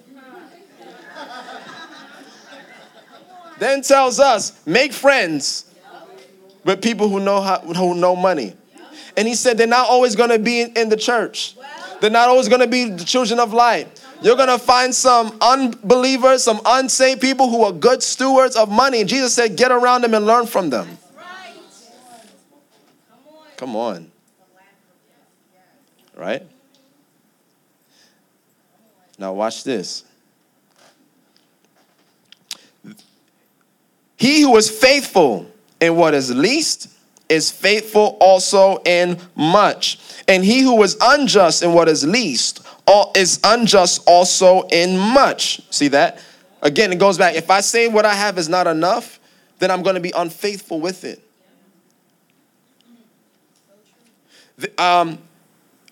[3.60, 5.66] Then tells us, make friends
[6.64, 8.54] with people who know how, who know money.
[9.18, 11.56] And he said they're not always going to be in, in the church.
[12.00, 14.02] They're not always going to be the children of light.
[14.22, 19.04] You're going to find some unbelievers, some unsaved people who are good stewards of money.
[19.04, 20.98] Jesus said, get around them and learn from them.
[23.56, 24.10] Come on.
[26.14, 26.42] Right?
[29.18, 30.04] Now, watch this.
[34.16, 35.50] He who is faithful
[35.80, 36.88] in what is least
[37.30, 39.98] is faithful also in much.
[40.28, 42.59] And he who is unjust in what is least
[43.14, 45.60] is unjust also in much.
[45.70, 46.22] See that?
[46.62, 47.34] Again, it goes back.
[47.34, 49.18] If I say what I have is not enough,
[49.58, 51.22] then I'm going to be unfaithful with it.
[54.78, 55.18] Um,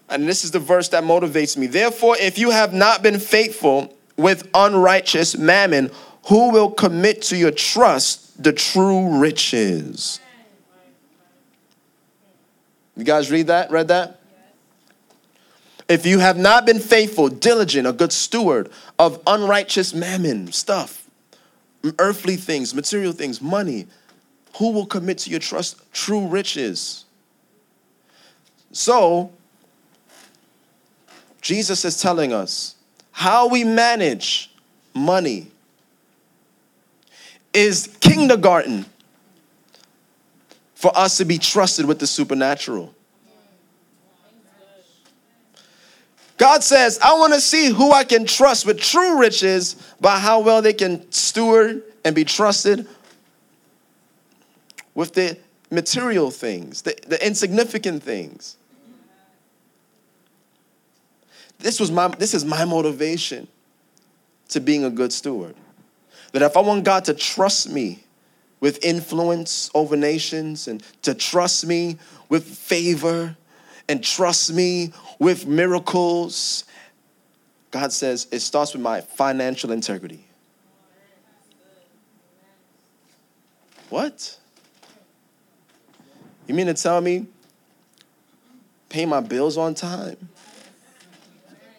[0.09, 1.66] and this is the verse that motivates me.
[1.66, 5.90] Therefore, if you have not been faithful with unrighteous mammon,
[6.26, 10.20] who will commit to your trust the true riches?
[12.96, 13.70] You guys read that?
[13.70, 14.17] Read that?
[15.89, 21.09] If you have not been faithful, diligent, a good steward of unrighteous mammon stuff,
[21.99, 23.86] earthly things, material things, money,
[24.57, 27.05] who will commit to your trust true riches?
[28.72, 29.32] So,
[31.41, 32.74] Jesus is telling us
[33.12, 34.51] how we manage
[34.95, 35.47] money
[37.55, 38.84] is kindergarten
[40.74, 42.95] for us to be trusted with the supernatural.
[46.39, 50.41] God says, I want to see who I can trust with true riches by how
[50.41, 52.86] well they can steward and be trusted
[54.95, 55.36] with the
[55.70, 58.57] material things, the, the insignificant things.
[61.59, 63.49] This was my this is my motivation
[64.51, 65.57] to being a good steward.
[66.30, 68.05] That if I want God to trust me
[68.61, 73.36] with influence over nations and to trust me with favor
[73.89, 76.64] and trust me with miracles,
[77.70, 80.24] God says it starts with my financial integrity.
[83.91, 84.39] What?
[86.47, 87.26] You mean to tell me
[88.89, 90.28] pay my bills on time?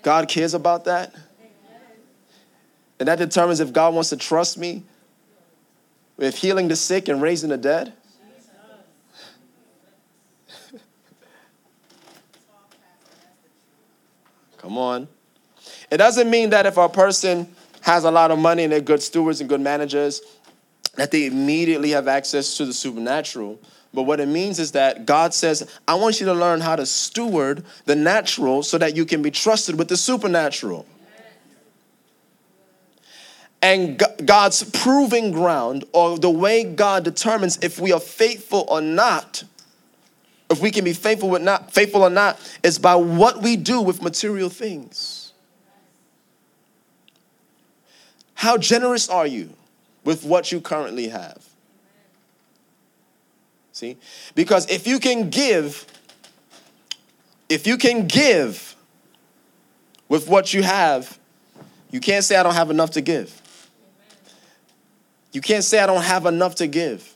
[0.02, 1.14] God cares about that.
[3.00, 4.84] And that determines if God wants to trust me
[6.18, 7.94] with healing the sick and raising the dead.
[14.70, 15.08] Come on.
[15.90, 17.48] It doesn't mean that if a person
[17.82, 20.22] has a lot of money and they're good stewards and good managers,
[20.94, 23.60] that they immediately have access to the supernatural.
[23.96, 26.86] But what it means is that God says, I want you to learn how to
[26.86, 30.86] steward the natural so that you can be trusted with the supernatural.
[33.64, 39.44] And God's proving ground, or the way God determines if we are faithful or not,
[40.50, 43.82] if we can be faithful with not faithful or not, is by what we do
[43.82, 45.34] with material things.
[48.34, 49.50] How generous are you
[50.04, 51.46] with what you currently have?
[53.74, 53.98] See?
[54.34, 55.86] Because if you can give,
[57.48, 58.76] if you can give
[60.08, 61.20] with what you have,
[61.92, 63.36] you can't say, I don't have enough to give.
[65.32, 67.16] You can't say, I don't have enough to give.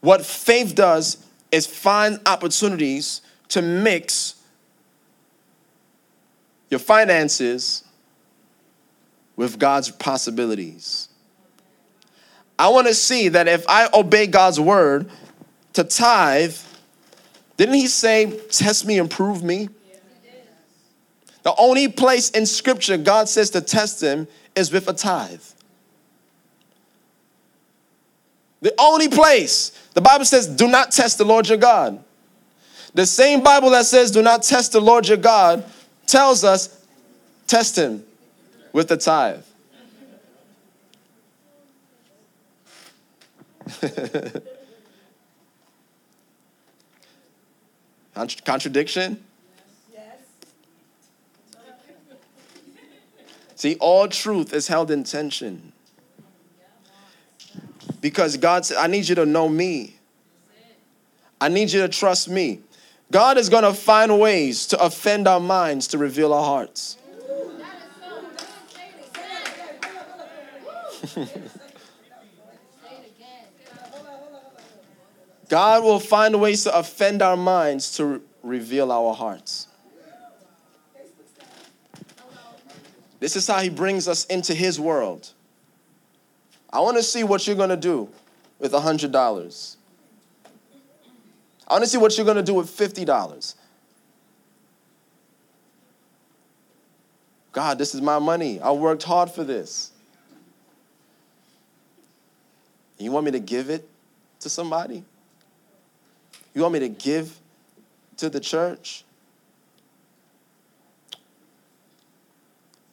[0.00, 4.34] What faith does is find opportunities to mix
[6.70, 7.84] your finances
[9.36, 11.08] with God's possibilities.
[12.58, 15.10] I want to see that if I obey God's word
[15.74, 16.56] to tithe,
[17.56, 19.68] didn't he say, test me and prove me?
[21.44, 25.40] The only place in scripture God says to test him is with a tithe.
[28.60, 29.70] The only place.
[29.94, 32.02] The Bible says, do not test the Lord your God.
[32.94, 35.64] The same Bible that says, do not test the Lord your God,
[36.06, 36.84] tells us,
[37.46, 38.02] test him
[38.72, 39.42] with the tithe.
[48.44, 49.24] Contradiction?
[49.92, 50.16] Yes.
[53.54, 55.67] See, all truth is held in tension.
[58.00, 59.94] Because God said, I need you to know me.
[61.40, 62.60] I need you to trust me.
[63.10, 66.98] God is going to find ways to offend our minds to reveal our hearts.
[75.48, 79.68] God will find ways to offend our minds to reveal our hearts.
[83.20, 85.32] This is how He brings us into His world.
[86.70, 88.08] I want to see what you're going to do
[88.58, 89.76] with $100.
[91.66, 93.54] I want to see what you're going to do with $50.
[97.52, 98.60] God, this is my money.
[98.60, 99.92] I worked hard for this.
[102.98, 103.88] You want me to give it
[104.40, 105.04] to somebody?
[106.54, 107.38] You want me to give
[108.18, 109.04] to the church?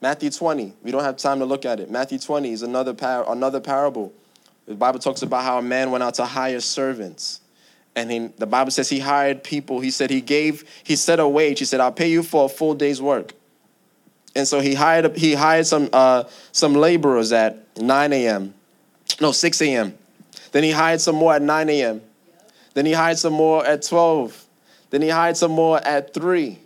[0.05, 1.89] Matthew 20, we don't have time to look at it.
[1.89, 4.13] Matthew 20 is another, par- another parable.
[4.67, 7.41] The Bible talks about how a man went out to hire servants.
[7.95, 9.79] And he, the Bible says he hired people.
[9.79, 11.57] He said he gave, he set a wage.
[11.57, 13.33] He said, I'll pay you for a full day's work.
[14.35, 18.53] And so he hired, he hired some, uh, some laborers at 9 a.m.
[19.19, 19.97] No, 6 a.m.
[20.51, 21.99] Then he hired some more at 9 a.m.
[22.75, 24.45] Then he hired some more at 12.
[24.91, 26.59] Then he hired some more at 3.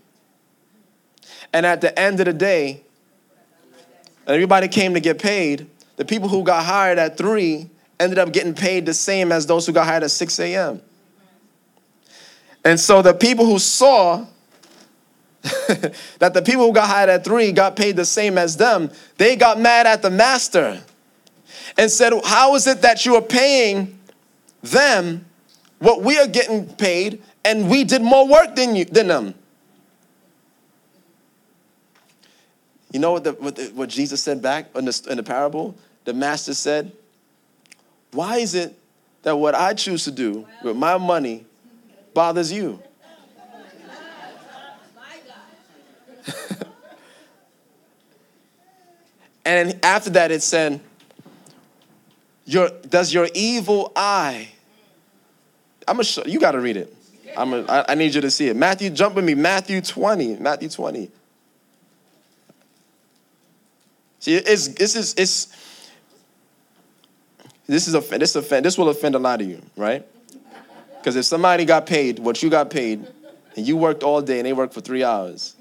[1.54, 2.84] And at the end of the day,
[4.34, 5.68] everybody came to get paid.
[5.96, 7.70] The people who got hired at 3
[8.00, 10.82] ended up getting paid the same as those who got hired at 6 a.m.
[12.64, 14.26] And so the people who saw
[16.20, 19.36] that the people who got hired at 3 got paid the same as them, they
[19.36, 20.82] got mad at the master
[21.78, 23.98] and said, How is it that you are paying
[24.62, 25.26] them
[25.80, 29.34] what we are getting paid and we did more work than you than them?
[32.92, 35.76] You know what, the, what, the, what Jesus said back in the, in the parable?
[36.06, 36.92] The master said,
[38.12, 38.78] Why is it
[39.24, 41.46] that what I choose to do with my money
[42.14, 42.82] bothers you?
[49.46, 50.80] and after that, it said,
[52.46, 54.50] your, does your evil eye,
[55.88, 56.96] I'm gonna show, you gotta read it.
[57.38, 58.56] I'm a, I, I need you to see it.
[58.56, 59.36] Matthew, jump with me.
[59.36, 60.38] Matthew 20.
[60.38, 61.12] Matthew 20.
[64.20, 65.48] See, it's, this is, it's,
[67.68, 70.06] this is a, this offend, this will offend a lot of you, right?
[70.98, 73.08] Because if somebody got paid what you got paid,
[73.56, 75.56] and you worked all day and they worked for three hours,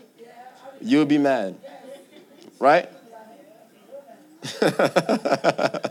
[0.80, 1.56] you would be mad,
[2.58, 2.88] right?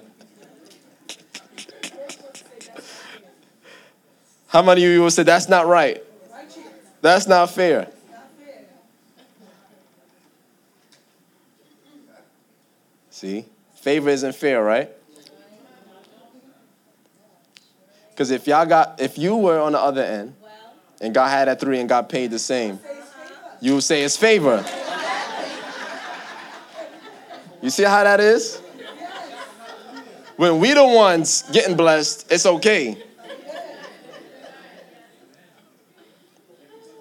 [4.47, 6.01] How many of you will say that's not right?
[7.01, 7.89] That's not fair.
[13.18, 13.45] See?
[13.78, 14.91] Favor isn't fair, right?
[18.11, 20.36] Because if y'all got, if you were on the other end
[21.01, 22.80] and God had at three and got paid the same,
[23.59, 24.63] you would say it's favor.
[27.63, 28.61] You see how that is?
[30.36, 33.03] When we the ones getting blessed, it's okay.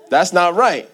[0.08, 0.88] That's not right.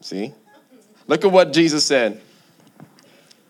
[0.00, 0.34] See?
[1.12, 2.22] Look at what Jesus said.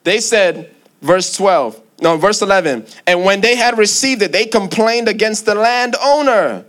[0.02, 5.06] They said, verse 12, no, verse 11, and when they had received it, they complained
[5.06, 6.64] against the landowner,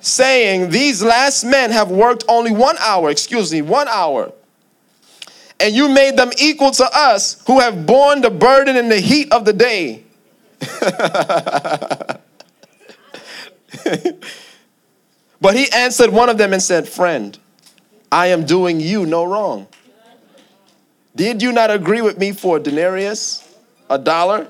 [0.00, 4.30] saying, These last men have worked only one hour, excuse me, one hour.
[5.60, 9.32] And you made them equal to us who have borne the burden in the heat
[9.32, 10.02] of the day.
[15.40, 17.38] but he answered one of them and said, Friend,
[18.12, 19.68] I am doing you no wrong.
[21.14, 23.56] Did you not agree with me for a denarius,
[23.90, 24.48] a dollar,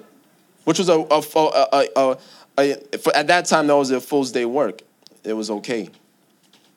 [0.65, 2.19] which was a, a, a,
[2.59, 4.83] a at that time that was a full day work.
[5.25, 5.89] It was okay.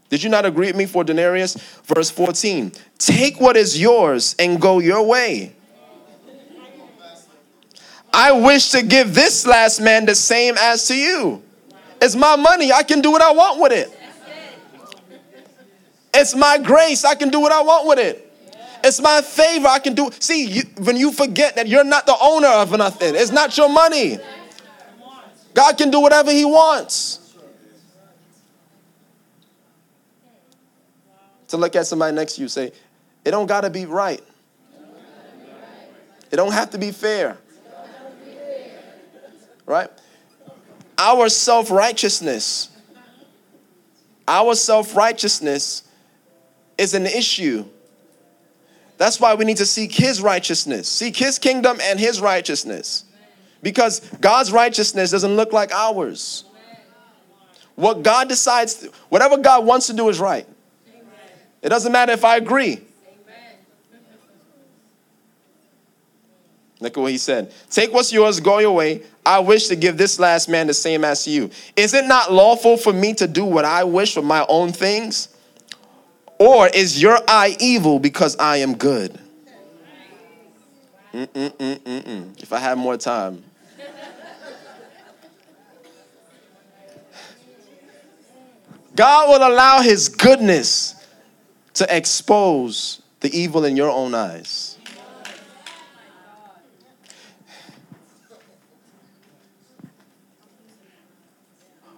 [0.10, 1.56] Did you not agree with me for denarius?
[1.84, 2.72] Verse 14.
[2.98, 5.54] Take what is yours and go your way.
[8.14, 11.42] I wish to give this last man the same as to you.
[12.02, 12.72] It's my money.
[12.72, 13.98] I can do what I want with it.
[16.14, 17.06] It's my grace.
[17.06, 18.31] I can do what I want with it.
[18.84, 19.68] It's my favor.
[19.68, 20.10] I can do.
[20.20, 23.70] See, you, when you forget that you're not the owner of nothing, it's not your
[23.70, 24.18] money.
[25.54, 27.36] God can do whatever He wants.
[31.50, 32.72] To look at somebody next to you, say,
[33.26, 34.22] it don't got to be right.
[36.32, 37.38] It don't have to be fair.
[39.66, 39.90] Right?
[41.02, 42.70] our self righteousness,
[44.28, 45.84] our self righteousness
[46.78, 47.66] is an issue.
[49.02, 53.06] That's why we need to seek His righteousness, seek His kingdom and His righteousness.
[53.64, 56.44] Because God's righteousness doesn't look like ours.
[57.74, 60.46] What God decides, whatever God wants to do is right.
[61.64, 62.80] It doesn't matter if I agree.
[66.80, 67.52] Look at what he said.
[67.72, 69.02] Take what's yours, go your way.
[69.26, 71.50] I wish to give this last man the same as you.
[71.76, 75.31] Is it not lawful for me to do what I wish with my own things?
[76.42, 79.16] Or is your eye evil because I am good?
[81.14, 82.42] Mm-mm-mm-mm-mm.
[82.42, 83.44] If I had more time.
[88.96, 90.96] God will allow His goodness
[91.76, 94.80] to expose the evil in your own eyes.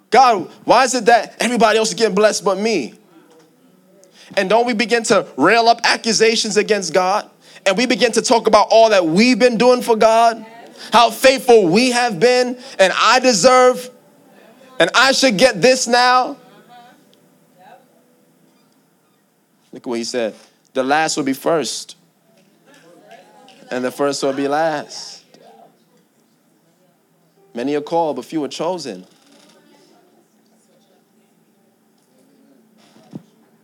[0.09, 2.95] God, why is it that everybody else is getting blessed but me?
[4.35, 7.29] And don't we begin to rail up accusations against God?
[7.65, 10.45] And we begin to talk about all that we've been doing for God,
[10.91, 13.89] how faithful we have been, and I deserve,
[14.79, 16.37] and I should get this now.
[19.71, 20.35] Look at what he said.
[20.73, 21.95] The last will be first,
[23.71, 25.23] and the first will be last.
[27.55, 29.05] Many are called, but few are chosen.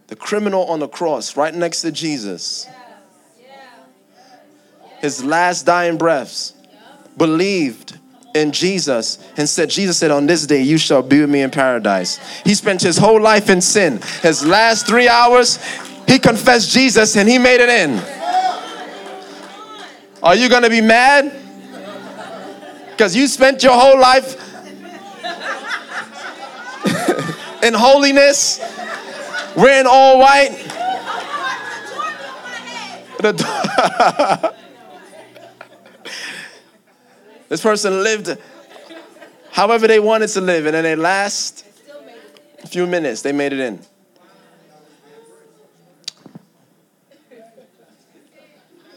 [0.10, 2.68] The criminal on the cross, right next to Jesus,
[5.00, 6.54] his last dying breaths,
[7.16, 8.00] believed
[8.34, 11.52] in Jesus and said, Jesus said, On this day you shall be with me in
[11.52, 12.18] paradise.
[12.44, 14.02] He spent his whole life in sin.
[14.24, 15.60] His last three hours,
[16.08, 18.02] he confessed Jesus and he made it in.
[20.24, 21.32] Are you to be mad?
[22.92, 24.36] Because you spent your whole life
[27.64, 28.60] in holiness,
[29.56, 30.56] wearing all white.
[37.50, 38.38] this person lived
[39.52, 41.66] however they wanted to live, and in their last
[42.68, 43.80] few minutes, they made it in.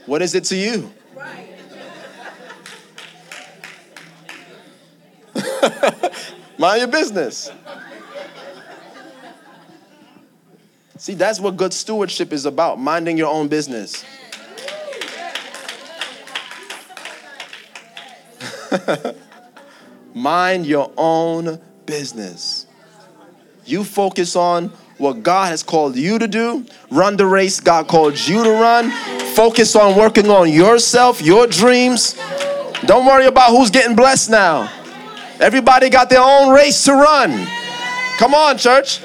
[0.06, 0.92] What is it to you?
[6.58, 7.50] Mind your business.
[11.02, 14.04] See, that's what good stewardship is about minding your own business.
[20.14, 22.68] Mind your own business.
[23.64, 28.16] You focus on what God has called you to do, run the race God called
[28.16, 28.92] you to run,
[29.34, 32.16] focus on working on yourself, your dreams.
[32.86, 34.70] Don't worry about who's getting blessed now.
[35.40, 37.44] Everybody got their own race to run.
[38.18, 39.00] Come on, church.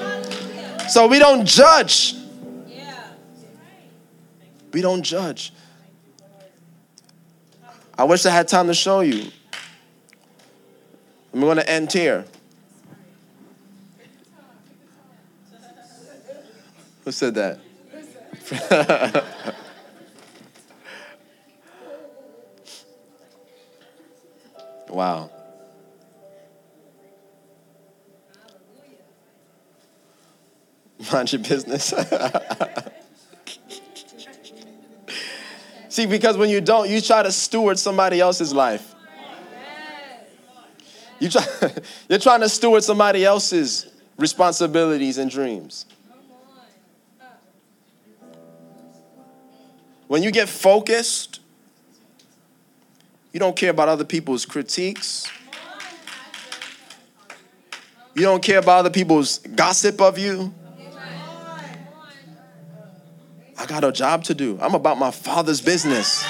[0.88, 2.14] So we don't judge.
[4.72, 5.52] We don't judge.
[7.96, 9.30] I wish I had time to show you.
[11.32, 12.24] I'm going to end here.
[17.04, 17.60] Who said that?
[24.88, 25.30] wow.
[31.12, 31.94] Mind your business.
[35.88, 38.94] See, because when you don't, you try to steward somebody else's life.
[41.18, 41.44] You try,
[42.08, 45.86] you're trying to steward somebody else's responsibilities and dreams.
[50.06, 51.40] When you get focused,
[53.32, 55.30] you don't care about other people's critiques.
[58.14, 60.52] You don't care about other people's gossip of you.
[63.68, 64.58] Got a job to do.
[64.60, 66.24] I'm about my father's business.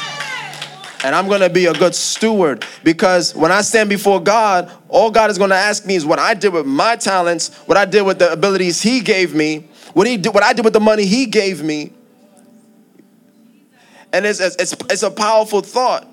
[1.04, 5.30] And I'm to be a good steward because when I stand before God, all God
[5.30, 8.18] is to ask me is what I did with my talents, what I did with
[8.18, 11.26] the abilities He gave me, what, he did, what I did with the money He
[11.26, 11.92] gave me.
[14.12, 16.08] And it's, it's, it's a powerful thought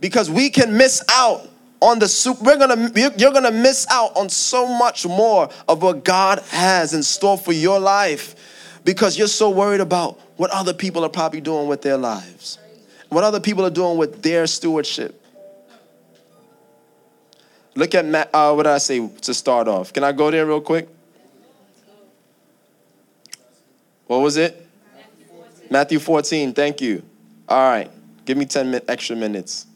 [0.00, 1.49] because we can miss out
[1.80, 2.40] on the soup.
[2.42, 7.02] We're gonna, you're gonna miss out on so much more of what God has in
[7.02, 8.34] store for your life
[8.84, 12.58] because you're so worried about what other people are probably doing with their lives,
[13.08, 15.16] what other people are doing with their stewardship.
[17.74, 19.92] Look at Matt, uh, what did I say to start off?
[19.92, 20.88] Can I go there real quick?
[24.06, 24.66] What was it?
[25.70, 27.02] Matthew 14, thank you.
[27.48, 27.90] All right,
[28.24, 29.66] give me 10 extra minutes.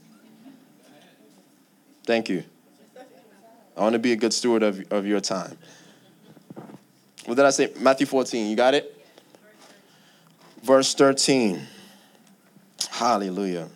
[2.07, 2.45] Thank you.
[3.77, 5.57] I want to be a good steward of, of your time.
[7.25, 7.73] What did I say?
[7.81, 9.05] Matthew 14, you got it?
[10.63, 11.61] Verse 13.
[12.91, 13.69] Hallelujah.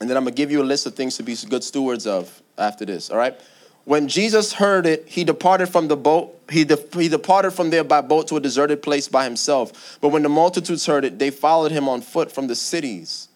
[0.00, 2.06] And then I'm going to give you a list of things to be good stewards
[2.06, 3.38] of after this, all right?
[3.84, 6.40] When Jesus heard it, he departed from the boat.
[6.50, 9.98] He, de- he departed from there by boat to a deserted place by himself.
[10.00, 13.28] But when the multitudes heard it, they followed him on foot from the cities.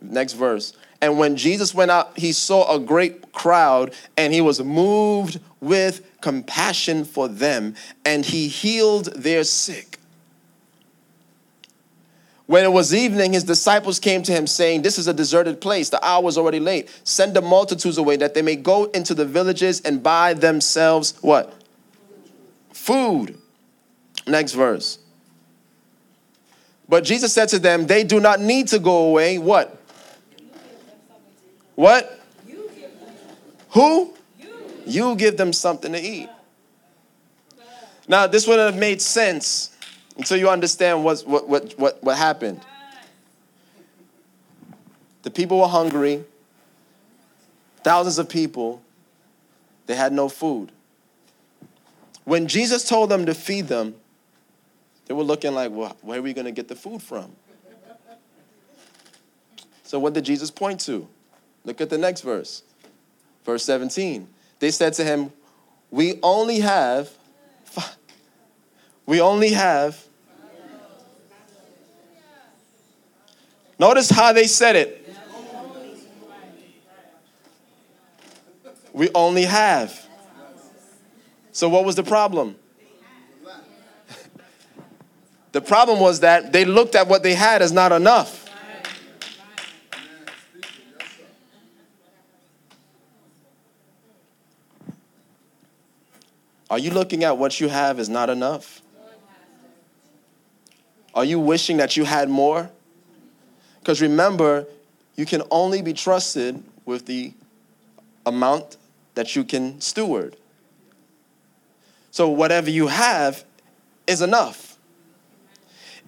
[0.00, 0.74] Next verse.
[1.04, 6.00] And when Jesus went out, he saw a great crowd and he was moved with
[6.22, 7.74] compassion for them
[8.06, 9.98] and he healed their sick.
[12.46, 15.90] When it was evening, his disciples came to him, saying, This is a deserted place.
[15.90, 16.88] The hour is already late.
[17.04, 21.52] Send the multitudes away that they may go into the villages and buy themselves what?
[22.72, 23.36] Food.
[24.26, 24.98] Next verse.
[26.88, 29.36] But Jesus said to them, They do not need to go away.
[29.36, 29.83] What?
[31.74, 32.20] What?
[33.70, 34.14] Who?
[34.86, 36.28] You give them something to eat.
[38.06, 39.76] Now, this wouldn't have made sense
[40.16, 42.60] until you understand what, what, what, what, what happened.
[45.22, 46.22] The people were hungry,
[47.82, 48.82] thousands of people,
[49.86, 50.70] they had no food.
[52.24, 53.94] When Jesus told them to feed them,
[55.06, 57.32] they were looking like, well, where are we going to get the food from?
[59.82, 61.06] So, what did Jesus point to?
[61.64, 62.62] Look at the next verse.
[63.44, 64.28] Verse 17.
[64.58, 65.32] They said to him,
[65.90, 67.10] We only have,
[69.06, 70.02] we only have.
[73.78, 75.00] Notice how they said it.
[78.92, 80.06] We only have.
[81.50, 82.56] So, what was the problem?
[85.52, 88.43] The problem was that they looked at what they had as not enough.
[96.70, 98.82] Are you looking at what you have is not enough?
[101.14, 102.70] Are you wishing that you had more?
[103.78, 104.66] Because remember,
[105.16, 107.32] you can only be trusted with the
[108.26, 108.76] amount
[109.14, 110.36] that you can steward.
[112.10, 113.44] So, whatever you have
[114.06, 114.74] is enough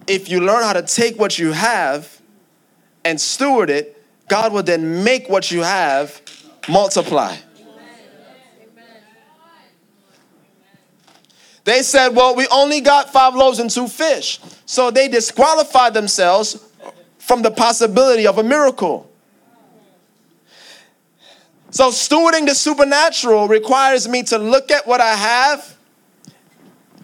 [0.05, 2.21] if you learn how to take what you have
[3.03, 6.21] and steward it, God will then make what you have
[6.67, 7.35] multiply.
[11.67, 14.39] They said, Well, we only got five loaves and two fish.
[14.65, 16.65] So they disqualified themselves
[17.17, 19.11] from the possibility of a miracle.
[21.71, 25.75] So, stewarding the supernatural requires me to look at what I have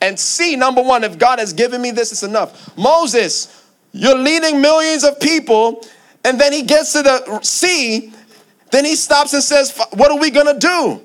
[0.01, 2.77] and see, number one, if God has given me this, it's enough.
[2.77, 5.85] Moses, you're leading millions of people,
[6.23, 8.13] and then he gets to the sea,
[8.71, 11.01] then he stops and says, What are we gonna do?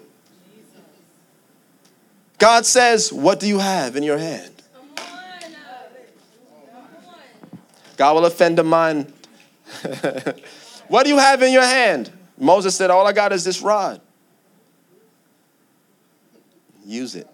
[2.39, 4.55] God says, What do you have in your hand?
[7.97, 9.13] God will offend the mind.
[10.89, 12.11] what do you have in your hand?
[12.39, 14.01] Moses said, All I got is this rod.
[16.87, 17.29] Use it.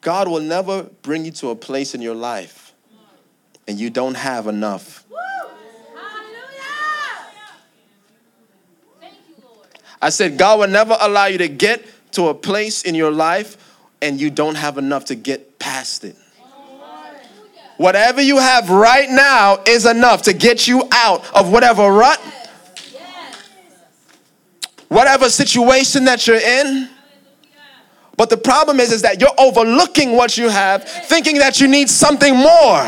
[0.00, 2.72] God will never bring you to a place in your life
[3.66, 5.04] and you don't have enough.
[10.00, 11.84] I said, God will never allow you to get
[12.18, 13.56] to a place in your life
[14.02, 16.16] and you don't have enough to get past it.
[17.76, 22.20] Whatever you have right now is enough to get you out of whatever rut,
[24.88, 26.88] whatever situation that you're in
[28.16, 31.88] but the problem is, is that you're overlooking what you have, thinking that you need
[31.88, 32.82] something more.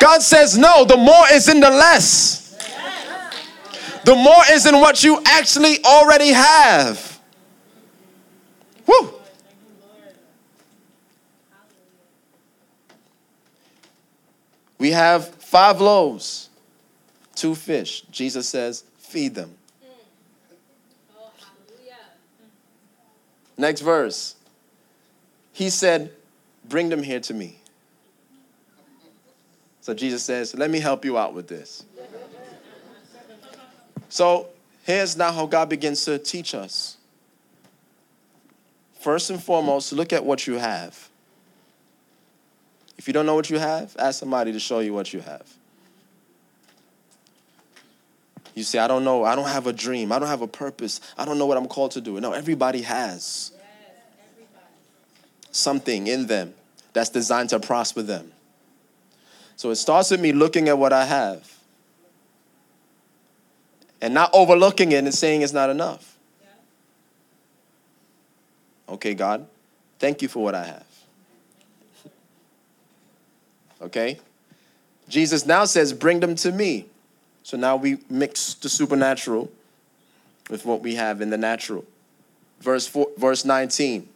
[0.00, 2.56] God says, no, the more is in the less.
[4.06, 7.11] The more is in what you actually already have.
[8.86, 9.14] Woo.
[14.78, 16.50] We have five loaves,
[17.34, 18.02] two fish.
[18.10, 19.54] Jesus says, feed them.
[23.56, 24.34] Next verse
[25.52, 26.10] he said,
[26.64, 27.58] Bring them here to me.
[29.80, 31.84] So Jesus says, Let me help you out with this.
[34.08, 34.48] So
[34.84, 36.96] here's now how God begins to teach us.
[39.02, 41.08] First and foremost, look at what you have.
[42.96, 45.42] If you don't know what you have, ask somebody to show you what you have.
[48.54, 51.00] You say, I don't know, I don't have a dream, I don't have a purpose,
[51.18, 52.20] I don't know what I'm called to do.
[52.20, 53.50] No, everybody has
[55.50, 56.54] something in them
[56.92, 58.30] that's designed to prosper them.
[59.56, 61.58] So it starts with me looking at what I have
[64.00, 66.11] and not overlooking it and saying it's not enough.
[68.88, 69.46] Okay, God,
[69.98, 70.86] thank you for what I have.
[73.82, 74.20] Okay?
[75.08, 76.86] Jesus now says, Bring them to me.
[77.42, 79.50] So now we mix the supernatural
[80.48, 81.84] with what we have in the natural.
[82.60, 84.08] Verse, four, verse 19.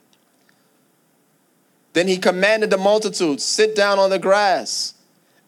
[1.92, 4.94] Then he commanded the multitude, Sit down on the grass.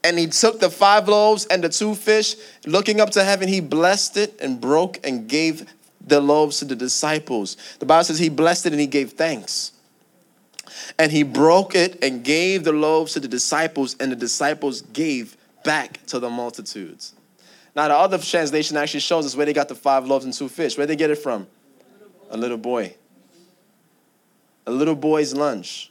[0.04, 3.60] And he took the five loaves and the two fish, looking up to heaven, he
[3.60, 5.66] blessed it and broke and gave
[6.08, 7.56] the loaves to the disciples.
[7.78, 9.72] The Bible says he blessed it and he gave thanks.
[10.98, 15.36] And he broke it and gave the loaves to the disciples, and the disciples gave
[15.64, 17.14] back to the multitudes.
[17.74, 20.48] Now, the other translation actually shows us where they got the five loaves and two
[20.48, 20.76] fish.
[20.76, 21.46] Where they get it from?
[22.30, 22.94] A little boy.
[24.66, 25.90] A little boy's lunch.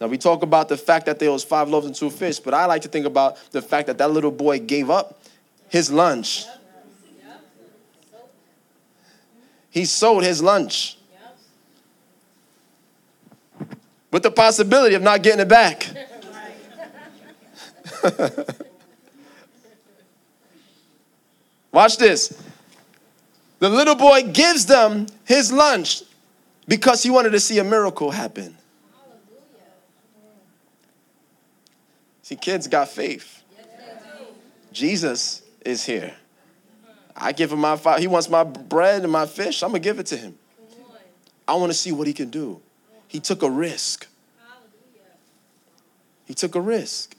[0.00, 2.54] Now, we talk about the fact that there was five loaves and two fish, but
[2.54, 5.21] I like to think about the fact that that little boy gave up
[5.72, 6.44] his lunch.
[9.70, 10.98] He sold his lunch
[14.10, 15.88] with the possibility of not getting it back.
[21.72, 22.38] Watch this.
[23.58, 26.02] The little boy gives them his lunch
[26.68, 28.58] because he wanted to see a miracle happen.
[32.20, 33.42] See, kids got faith.
[34.74, 36.14] Jesus is here.
[37.16, 38.00] I give him my five.
[38.00, 39.62] He wants my bread and my fish.
[39.62, 40.38] I'm gonna give it to him.
[41.46, 42.60] I want to see what he can do.
[43.08, 44.06] He took a risk.
[46.24, 47.14] He took a risk.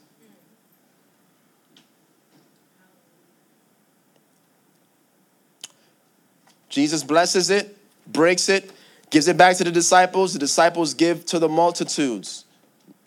[6.69, 7.77] Jesus blesses it,
[8.07, 8.71] breaks it,
[9.11, 10.33] gives it back to the disciples.
[10.33, 12.45] The disciples give to the multitudes.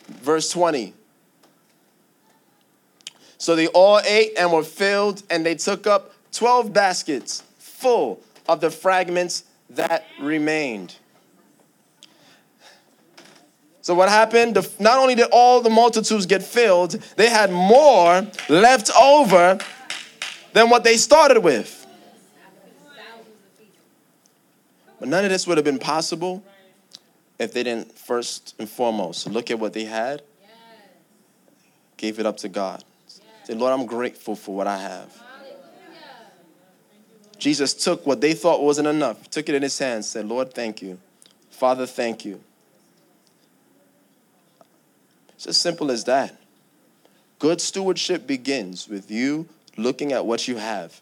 [0.07, 0.93] Verse 20.
[3.37, 8.61] So they all ate and were filled, and they took up 12 baskets full of
[8.61, 10.95] the fragments that remained.
[13.81, 14.55] So what happened?
[14.55, 19.57] The, not only did all the multitudes get filled, they had more left over
[20.53, 21.85] than what they started with.
[24.99, 26.43] But none of this would have been possible
[27.39, 30.23] if they didn't first and foremost look at what they had,
[31.97, 32.83] gave it up to God.
[33.47, 35.23] Say, Lord, I'm grateful for what I have.
[37.39, 40.81] Jesus took what they thought wasn't enough, took it in his hands, said, Lord, thank
[40.81, 40.99] you.
[41.49, 42.41] Father, thank you.
[45.35, 46.35] It's as simple as that.
[47.39, 50.99] Good stewardship begins with you looking at what you have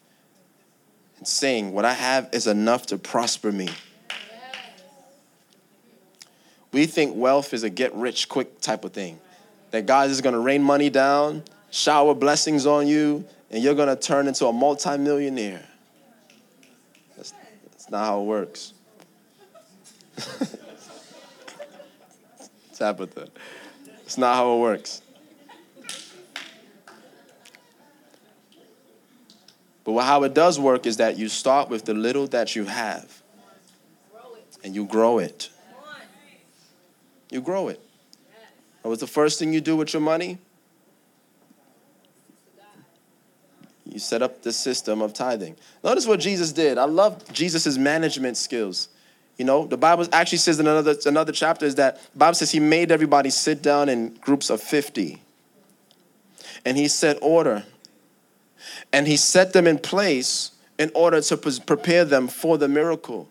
[1.18, 3.70] and saying, What I have is enough to prosper me.
[6.70, 9.18] We think wealth is a get rich quick type of thing.
[9.72, 11.42] That God is going to rain money down,
[11.76, 15.68] shower blessings on you, and you're going to turn into a multimillionaire.
[17.16, 17.34] That's,
[17.70, 18.72] that's not how it works.
[22.74, 23.28] Tabitha.
[24.04, 25.02] It's not how it works.
[29.84, 33.22] But how it does work is that you start with the little that you have
[34.64, 35.50] and you grow it.
[37.30, 37.80] You grow it.
[38.82, 40.38] What was the first thing you do with your money?
[43.90, 45.56] You set up the system of tithing.
[45.84, 46.76] Notice what Jesus did.
[46.76, 48.88] I love Jesus' management skills.
[49.38, 52.50] You know, the Bible actually says in another, another chapter is that the Bible says
[52.50, 55.22] he made everybody sit down in groups of 50.
[56.64, 57.64] And he set order.
[58.92, 63.28] And he set them in place in order to prepare them for the miracle.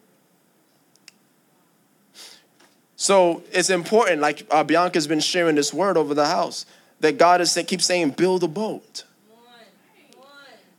[2.96, 6.66] So it's important, like uh, Bianca's been sharing this word over the house,
[7.02, 9.04] that God is saying, keep saying, build a boat.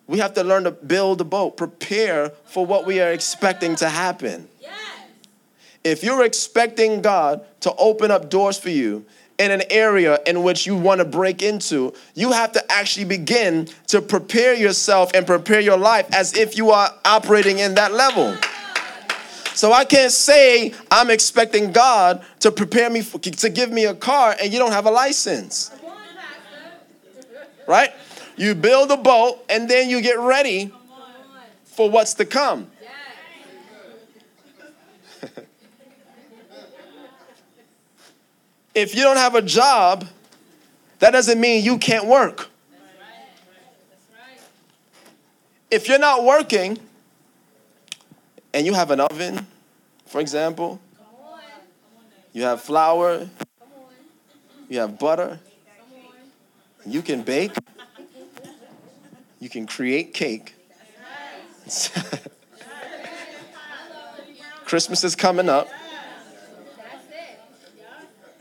[0.06, 3.88] We have to learn to build a boat, prepare for what we are expecting to
[3.88, 4.48] happen.
[5.82, 9.04] If you're expecting God to open up doors for you
[9.38, 13.68] in an area in which you want to break into, you have to actually begin
[13.88, 18.36] to prepare yourself and prepare your life as if you are operating in that level.
[19.54, 23.94] So I can't say I'm expecting God to prepare me for, to give me a
[23.94, 25.70] car and you don't have a license.
[27.66, 27.92] Right?
[28.36, 30.72] You build a boat and then you get ready
[31.64, 32.70] for what's to come.
[38.74, 40.06] if you don't have a job,
[40.98, 42.48] that doesn't mean you can't work.
[45.70, 46.78] If you're not working
[48.54, 49.46] and you have an oven,
[50.06, 50.80] for example,
[52.32, 53.28] you have flour,
[54.68, 55.40] you have butter,
[56.86, 57.52] you can bake,
[59.46, 60.56] you can create cake.
[64.64, 65.68] Christmas is coming up.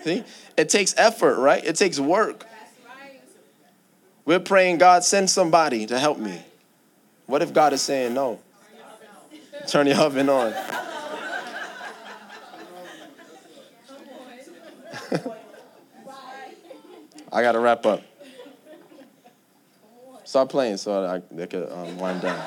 [0.03, 0.23] See?
[0.57, 1.63] It takes effort, right?
[1.63, 2.47] It takes work.
[4.25, 6.41] We're praying, God, send somebody to help me.
[7.27, 8.39] What if God is saying no?
[9.67, 10.53] Turn your oven on.
[17.31, 18.01] I got to wrap up.
[20.35, 22.37] Start playing so I, I could um, wind down.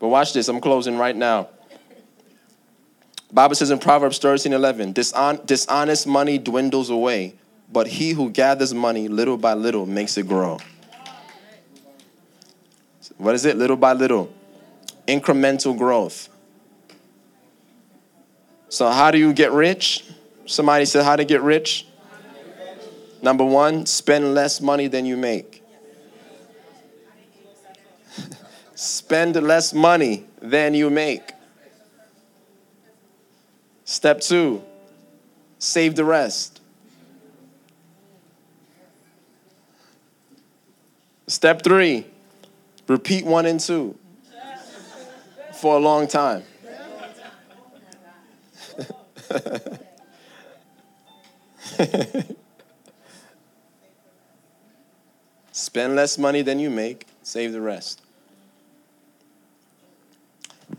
[0.00, 1.48] But watch this, I'm closing right now.
[3.30, 7.36] Bible says in Proverbs 13 11, Dishon- dishonest money dwindles away,
[7.72, 10.58] but he who gathers money little by little makes it grow.
[13.18, 13.56] What is it?
[13.56, 14.34] Little by little.
[15.06, 16.28] Incremental growth.
[18.68, 20.04] So, how do you get rich?
[20.46, 21.86] Somebody said, How to get rich?
[23.22, 25.62] Number one, spend less money than you make.
[28.76, 31.32] spend less money than you make.
[33.84, 34.62] Step two,
[35.58, 36.60] save the rest.
[41.26, 42.06] Step three,
[42.86, 43.96] repeat one and two
[45.54, 46.42] for a long time.
[55.76, 58.00] Spend less money than you make, save the rest.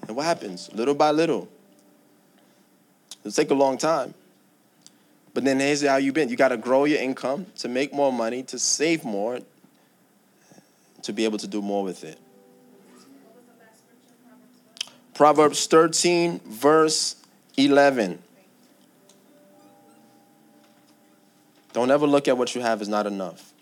[0.07, 0.73] And what happens?
[0.73, 1.47] Little by little.
[3.19, 4.15] It'll take a long time.
[5.35, 6.29] But then here's how you've been.
[6.29, 9.41] You got to grow your income to make more money, to save more,
[11.03, 12.17] to be able to do more with it.
[15.13, 17.17] Proverbs 13, verse
[17.55, 18.17] 11.
[21.73, 23.53] Don't ever look at what you have as not enough.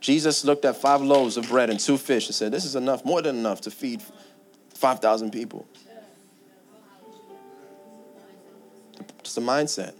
[0.00, 3.04] Jesus looked at five loaves of bread and two fish and said, This is enough,
[3.04, 4.02] more than enough to feed
[4.74, 5.66] 5,000 people.
[9.20, 9.94] It's a mindset.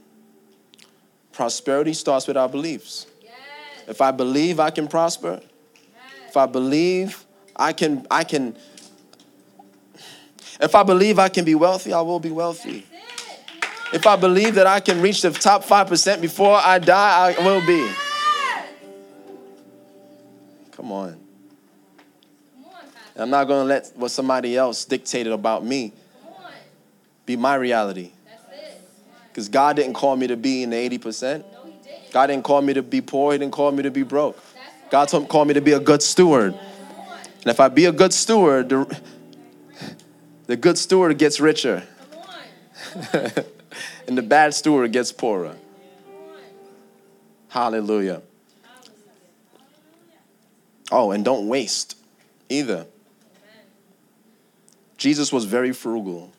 [1.33, 3.07] Prosperity starts with our beliefs.
[3.87, 5.41] If I believe I can prosper,
[6.29, 7.25] if I believe
[7.57, 8.57] I can, I can,
[10.61, 12.87] if I believe I can be wealthy, I will be wealthy.
[13.93, 17.67] If I believe that I can reach the top 5% before I die, I will
[17.67, 17.91] be.
[20.79, 21.19] Come on.
[23.17, 25.93] I'm not going to let what somebody else dictated about me
[27.27, 28.13] be my reality.
[29.29, 31.43] Because God didn't call me to be in the 80%.
[32.13, 33.33] God didn't call me to be poor.
[33.33, 34.39] He didn't call me to be broke.
[34.89, 36.55] God told, called me to be a good steward.
[36.55, 39.01] And if I be a good steward, the,
[40.47, 41.83] the good steward gets richer.
[43.13, 45.57] and the bad steward gets poorer.
[47.49, 48.23] Hallelujah.
[50.91, 51.97] Oh, and don't waste
[52.49, 52.87] either.
[54.97, 56.33] Jesus was very frugal.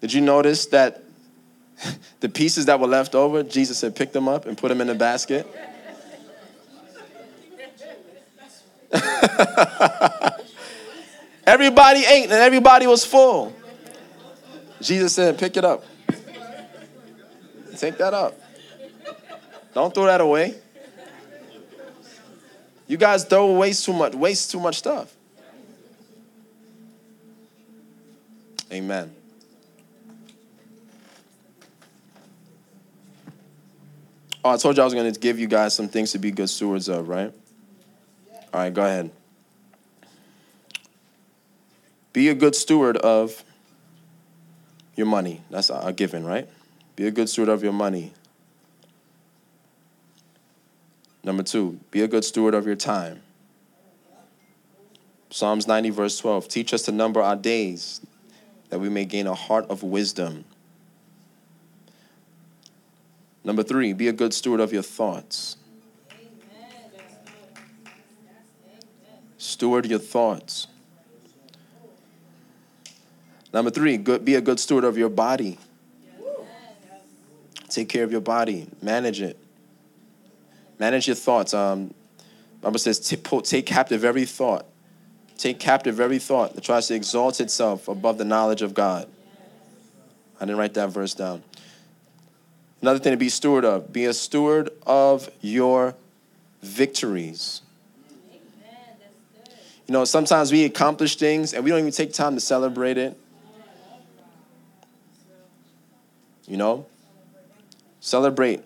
[0.00, 1.02] Did you notice that
[2.20, 4.88] the pieces that were left over, Jesus said, pick them up and put them in
[4.88, 5.46] a basket?
[11.46, 13.54] everybody ate and everybody was full.
[14.80, 15.84] Jesus said, pick it up.
[17.78, 18.38] Take that up.
[19.74, 20.54] Don't throw that away.
[22.92, 25.16] You guys throw waste too much, waste too much stuff.
[28.70, 29.10] Amen.
[34.44, 36.32] Oh, I told you I was going to give you guys some things to be
[36.32, 37.32] good stewards of, right?
[38.52, 39.10] All right, go ahead.
[42.12, 43.42] Be a good steward of
[44.96, 45.40] your money.
[45.48, 46.46] That's a given, right?
[46.96, 48.12] Be a good steward of your money.
[51.24, 53.22] Number two, be a good steward of your time.
[55.30, 56.48] Psalms 90, verse 12.
[56.48, 58.00] Teach us to number our days
[58.68, 60.44] that we may gain a heart of wisdom.
[63.44, 65.56] Number three, be a good steward of your thoughts.
[69.38, 70.68] Steward your thoughts.
[73.52, 75.58] Number three, good, be a good steward of your body.
[77.68, 79.41] Take care of your body, manage it.
[80.82, 81.54] Manage your thoughts.
[81.54, 81.94] Um,
[82.60, 84.66] Bible says, take captive every thought.
[85.38, 89.06] Take captive every thought that tries to exalt itself above the knowledge of God.
[90.40, 91.44] I didn't write that verse down.
[92.80, 95.94] Another thing to be steward of be a steward of your
[96.64, 97.62] victories.
[99.86, 103.16] You know, sometimes we accomplish things and we don't even take time to celebrate it.
[106.48, 106.86] You know?
[108.00, 108.64] Celebrate.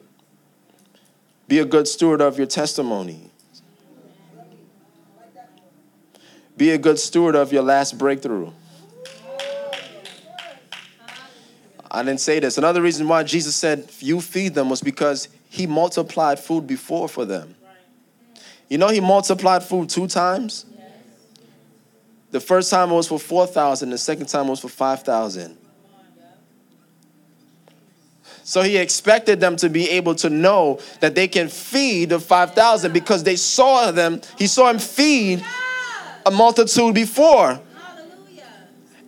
[1.49, 3.31] Be a good steward of your testimony.
[6.57, 8.51] Be a good steward of your last breakthrough.
[11.91, 12.59] I didn't say this.
[12.59, 17.25] Another reason why Jesus said, You feed them was because he multiplied food before for
[17.25, 17.55] them.
[18.69, 20.67] You know, he multiplied food two times?
[22.33, 25.57] The first time it was for 4,000, the second time it was for 5,000.
[28.47, 32.93] So he expected them to be able to know that they can feed the 5,000
[32.93, 35.45] because they saw them, he saw him feed
[36.25, 37.61] a multitude before.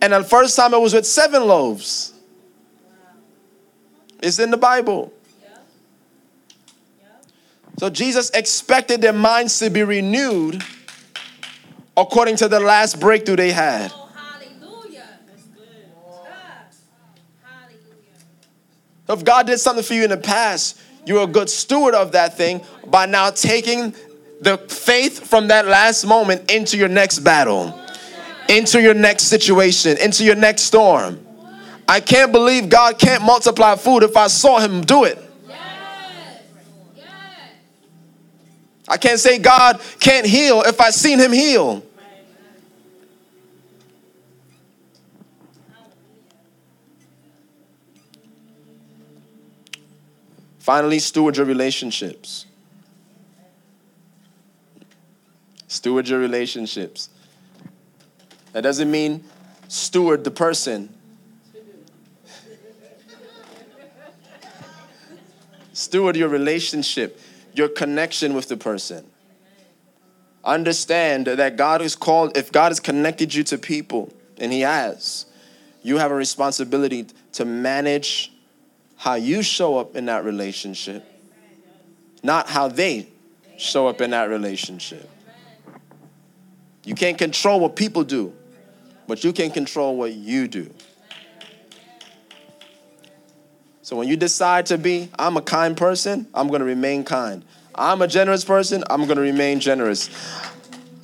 [0.01, 2.13] And the first time it was with seven loaves.
[4.21, 5.13] It's in the Bible.
[7.77, 10.61] So Jesus expected their minds to be renewed
[11.95, 13.89] according to the last breakthrough they had.
[13.95, 15.07] Oh, hallelujah.
[15.25, 15.65] That's good.
[17.41, 18.17] Hallelujah.
[19.09, 22.37] If God did something for you in the past, you're a good steward of that
[22.37, 23.95] thing by now taking
[24.41, 27.77] the faith from that last moment into your next battle,
[28.47, 31.19] into your next situation, into your next storm.
[31.87, 35.17] I can't believe God can't multiply food if I saw Him do it.
[38.87, 41.83] I can't say God can't heal if I've seen Him heal.
[50.69, 52.45] Finally, steward your relationships.
[55.67, 57.09] Steward your relationships.
[58.53, 59.23] That doesn't mean
[59.67, 60.95] steward the person.
[65.73, 67.19] Steward your relationship,
[67.55, 69.07] your connection with the person.
[70.43, 75.25] Understand that God is called, if God has connected you to people, and He has,
[75.81, 78.31] you have a responsibility to manage
[78.99, 81.05] how you show up in that relationship,
[82.21, 83.07] not how they
[83.57, 85.09] show up in that relationship.
[86.83, 88.33] You can't control what people do,
[89.07, 90.69] but you can control what you do.
[93.83, 97.45] So when you decide to be, I'm a kind person, I'm to remain kind.
[97.75, 100.09] I'm a generous person, I'm to remain generous.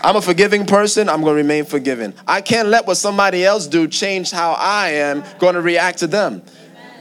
[0.02, 2.14] I'm a forgiving person, I'm to remain forgiving.
[2.28, 6.44] I can't let what somebody else do change how I am to react to them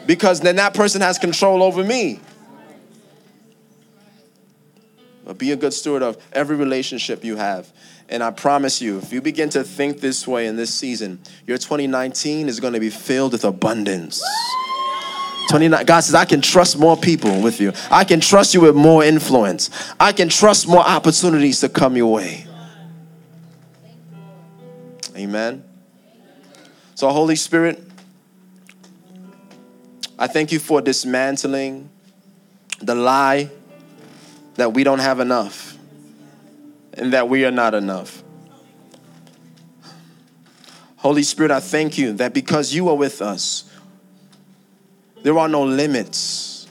[0.07, 2.21] because then that person has control over me.
[5.25, 7.73] But be a good steward of every relationship you have.
[8.09, 11.57] And I promise you, if you begin to think this way in this season, your
[11.57, 14.23] 2019 is going to be filled with abundance.
[15.49, 17.73] 29 God says I can trust more people with you.
[17.91, 19.71] I can trust you with more influence.
[19.99, 22.47] I can trust more opportunities to come your way.
[25.17, 25.65] Amen.
[26.95, 27.83] So Holy Spirit,
[30.19, 31.89] I thank you for dismantling
[32.81, 33.51] the lie
[34.55, 35.77] that we don't have enough
[36.93, 38.23] and that we are not enough.
[40.97, 43.71] Holy Spirit, I thank you that because you are with us,
[45.23, 46.69] there are no limits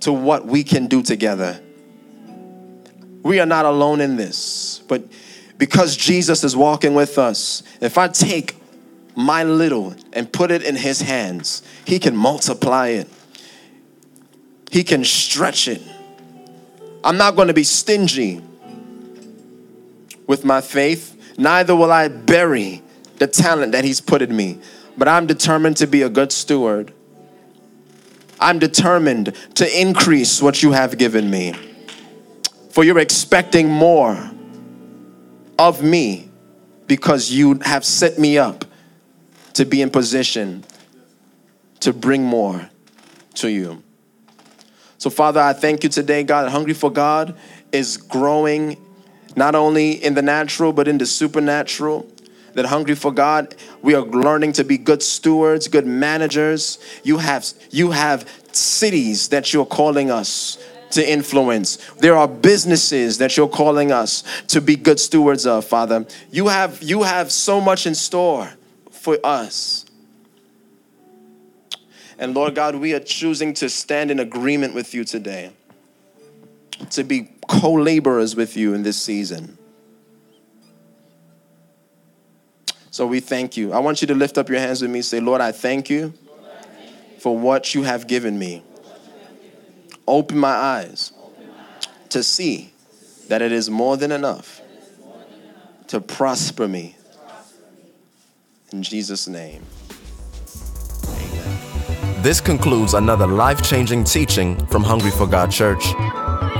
[0.00, 1.60] to what we can do together.
[3.22, 5.04] We are not alone in this, but
[5.58, 8.56] because Jesus is walking with us, if I take
[9.16, 13.08] my little and put it in his hands, he can multiply it,
[14.70, 15.82] he can stretch it.
[17.02, 18.42] I'm not going to be stingy
[20.26, 22.82] with my faith, neither will I bury
[23.18, 24.58] the talent that he's put in me,
[24.96, 26.92] but I'm determined to be a good steward.
[28.40, 31.54] I'm determined to increase what you have given me.
[32.70, 34.30] For you're expecting more
[35.58, 36.28] of me
[36.86, 38.64] because you have set me up
[39.54, 40.64] to be in position
[41.80, 42.68] to bring more
[43.34, 43.82] to you.
[44.98, 46.50] So, Father, I thank you today, God.
[46.50, 47.36] Hungry for God
[47.72, 48.76] is growing
[49.36, 52.08] not only in the natural, but in the supernatural.
[52.54, 56.78] That hungry for God, we are learning to be good stewards, good managers.
[57.02, 60.56] You have you have cities that you're calling us
[60.92, 61.78] to influence.
[61.98, 66.06] There are businesses that you're calling us to be good stewards of, Father.
[66.30, 68.52] You have you have so much in store
[69.04, 69.84] for us.
[72.18, 75.52] And Lord God, we are choosing to stand in agreement with you today.
[76.90, 79.58] To be co-laborers with you in this season.
[82.90, 83.72] So we thank you.
[83.72, 85.02] I want you to lift up your hands with me.
[85.02, 86.14] Say, Lord, I thank you
[87.18, 88.62] for what you have given me.
[90.06, 91.12] Open my eyes
[92.08, 92.72] to see
[93.28, 94.60] that it is more than enough
[95.88, 96.96] to prosper me.
[98.74, 99.62] In Jesus' name.
[101.06, 102.22] Amen.
[102.24, 105.84] This concludes another life changing teaching from Hungry for God Church.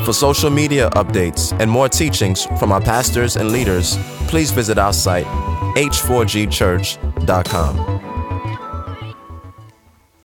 [0.05, 4.93] For social media updates and more teachings from our pastors and leaders, please visit our
[4.93, 5.27] site,
[5.75, 8.04] h4gchurch.com.